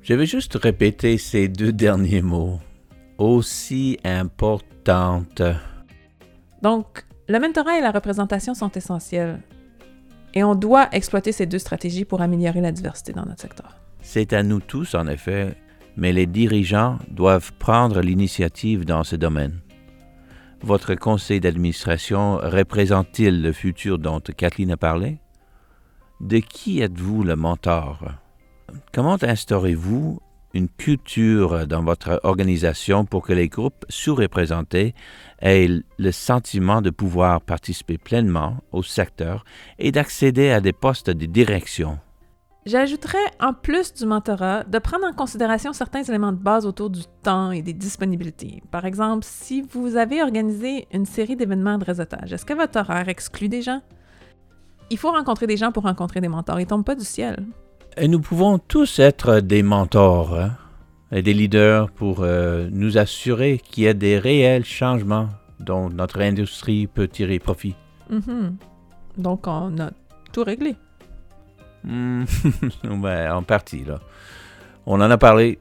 Je 0.00 0.14
vais 0.14 0.26
juste 0.26 0.54
répéter 0.54 1.18
ces 1.18 1.46
deux 1.46 1.72
derniers 1.86 2.22
mots. 2.22 2.58
Aussi 3.18 3.98
importante. 4.02 5.42
Donc, 6.62 7.04
le 7.28 7.38
mentorat 7.38 7.78
et 7.78 7.80
la 7.80 7.92
représentation 7.92 8.54
sont 8.54 8.70
essentiels. 8.70 9.40
Et 10.34 10.42
on 10.42 10.54
doit 10.54 10.88
exploiter 10.92 11.32
ces 11.32 11.46
deux 11.46 11.58
stratégies 11.58 12.04
pour 12.04 12.20
améliorer 12.20 12.60
la 12.60 12.72
diversité 12.72 13.12
dans 13.12 13.24
notre 13.24 13.40
secteur. 13.40 13.76
C'est 14.00 14.32
à 14.32 14.42
nous 14.42 14.60
tous, 14.60 14.94
en 14.94 15.06
effet, 15.06 15.56
mais 15.96 16.12
les 16.12 16.26
dirigeants 16.26 16.98
doivent 17.08 17.52
prendre 17.54 18.00
l'initiative 18.00 18.84
dans 18.84 19.04
ce 19.04 19.16
domaine. 19.16 19.60
Votre 20.62 20.94
conseil 20.94 21.40
d'administration 21.40 22.36
représente-t-il 22.36 23.42
le 23.42 23.52
futur 23.52 23.98
dont 23.98 24.20
Kathleen 24.20 24.72
a 24.72 24.76
parlé? 24.76 25.18
De 26.20 26.38
qui 26.38 26.80
êtes-vous 26.80 27.22
le 27.22 27.36
mentor? 27.36 28.04
Comment 28.92 29.18
instaurez-vous 29.22 30.20
une 30.54 30.68
culture 30.68 31.66
dans 31.66 31.82
votre 31.82 32.20
organisation 32.22 33.04
pour 33.04 33.26
que 33.26 33.32
les 33.32 33.48
groupes 33.48 33.84
sous-représentés 33.88 34.94
aient 35.40 35.68
le 35.98 36.12
sentiment 36.12 36.80
de 36.80 36.90
pouvoir 36.90 37.40
participer 37.40 37.98
pleinement 37.98 38.58
au 38.72 38.82
secteur 38.82 39.44
et 39.78 39.92
d'accéder 39.92 40.50
à 40.50 40.60
des 40.60 40.72
postes 40.72 41.10
de 41.10 41.26
direction? 41.26 41.98
J'ajouterais, 42.66 43.18
en 43.40 43.52
plus 43.52 43.92
du 43.92 44.06
mentorat, 44.06 44.64
de 44.64 44.78
prendre 44.78 45.04
en 45.04 45.12
considération 45.12 45.74
certains 45.74 46.02
éléments 46.02 46.32
de 46.32 46.38
base 46.38 46.64
autour 46.64 46.88
du 46.88 47.02
temps 47.22 47.50
et 47.50 47.60
des 47.60 47.74
disponibilités. 47.74 48.62
Par 48.70 48.86
exemple, 48.86 49.26
si 49.28 49.60
vous 49.60 49.96
avez 49.96 50.22
organisé 50.22 50.88
une 50.90 51.04
série 51.04 51.36
d'événements 51.36 51.76
de 51.76 51.84
réseautage, 51.84 52.32
est-ce 52.32 52.46
que 52.46 52.54
votre 52.54 52.78
horaire 52.78 53.10
exclut 53.10 53.50
des 53.50 53.60
gens? 53.60 53.82
Il 54.88 54.96
faut 54.96 55.10
rencontrer 55.10 55.46
des 55.46 55.58
gens 55.58 55.72
pour 55.72 55.82
rencontrer 55.82 56.22
des 56.22 56.28
mentors. 56.28 56.58
Ils 56.58 56.66
tombent 56.66 56.86
pas 56.86 56.94
du 56.94 57.04
ciel. 57.04 57.44
Et 57.96 58.08
nous 58.08 58.20
pouvons 58.20 58.58
tous 58.58 58.98
être 58.98 59.38
des 59.38 59.62
mentors 59.62 60.36
hein, 60.36 60.56
et 61.12 61.22
des 61.22 61.32
leaders 61.32 61.90
pour 61.90 62.22
euh, 62.22 62.68
nous 62.72 62.98
assurer 62.98 63.60
qu'il 63.62 63.84
y 63.84 63.88
a 63.88 63.94
des 63.94 64.18
réels 64.18 64.64
changements 64.64 65.28
dont 65.60 65.90
notre 65.90 66.20
industrie 66.20 66.88
peut 66.88 67.06
tirer 67.06 67.38
profit. 67.38 67.76
Mhm. 68.10 68.56
Donc, 69.16 69.46
on 69.46 69.78
a 69.78 69.90
tout 70.32 70.42
réglé. 70.42 70.74
Hmm, 71.84 72.24
ben, 72.84 73.32
en 73.32 73.42
partie, 73.44 73.84
là. 73.84 74.00
On 74.86 75.00
en 75.00 75.10
a 75.10 75.16
parlé, 75.16 75.60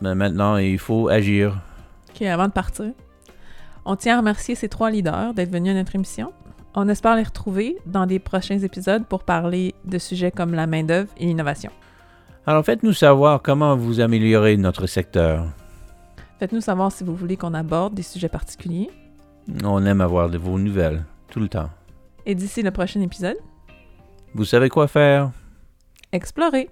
mais 0.00 0.14
maintenant, 0.14 0.58
il 0.58 0.78
faut 0.78 1.08
agir. 1.08 1.58
OK, 2.10 2.22
avant 2.22 2.46
de 2.46 2.52
partir, 2.52 2.92
on 3.84 3.96
tient 3.96 4.14
à 4.14 4.18
remercier 4.18 4.54
ces 4.54 4.68
trois 4.68 4.90
leaders 4.90 5.34
d'être 5.34 5.50
venus 5.50 5.72
à 5.72 5.74
notre 5.74 5.96
émission. 5.96 6.32
On 6.74 6.88
espère 6.88 7.16
les 7.16 7.22
retrouver 7.22 7.76
dans 7.86 8.06
des 8.06 8.18
prochains 8.18 8.58
épisodes 8.58 9.04
pour 9.06 9.24
parler 9.24 9.74
de 9.84 9.98
sujets 9.98 10.30
comme 10.30 10.54
la 10.54 10.66
main-d'œuvre 10.66 11.10
et 11.18 11.26
l'innovation. 11.26 11.70
Alors, 12.46 12.64
faites-nous 12.64 12.94
savoir 12.94 13.42
comment 13.42 13.76
vous 13.76 14.00
améliorez 14.00 14.56
notre 14.56 14.86
secteur. 14.86 15.46
Faites-nous 16.38 16.60
savoir 16.62 16.90
si 16.90 17.04
vous 17.04 17.14
voulez 17.14 17.36
qu'on 17.36 17.54
aborde 17.54 17.94
des 17.94 18.02
sujets 18.02 18.28
particuliers. 18.28 18.90
On 19.64 19.84
aime 19.84 20.00
avoir 20.00 20.28
de 20.30 20.38
vos 20.38 20.58
nouvelles, 20.58 21.04
tout 21.28 21.40
le 21.40 21.48
temps. 21.48 21.68
Et 22.26 22.34
d'ici 22.34 22.62
le 22.62 22.70
prochain 22.70 23.00
épisode, 23.00 23.36
Vous 24.34 24.44
savez 24.44 24.68
quoi 24.68 24.88
faire? 24.88 25.30
explorez! 26.10 26.68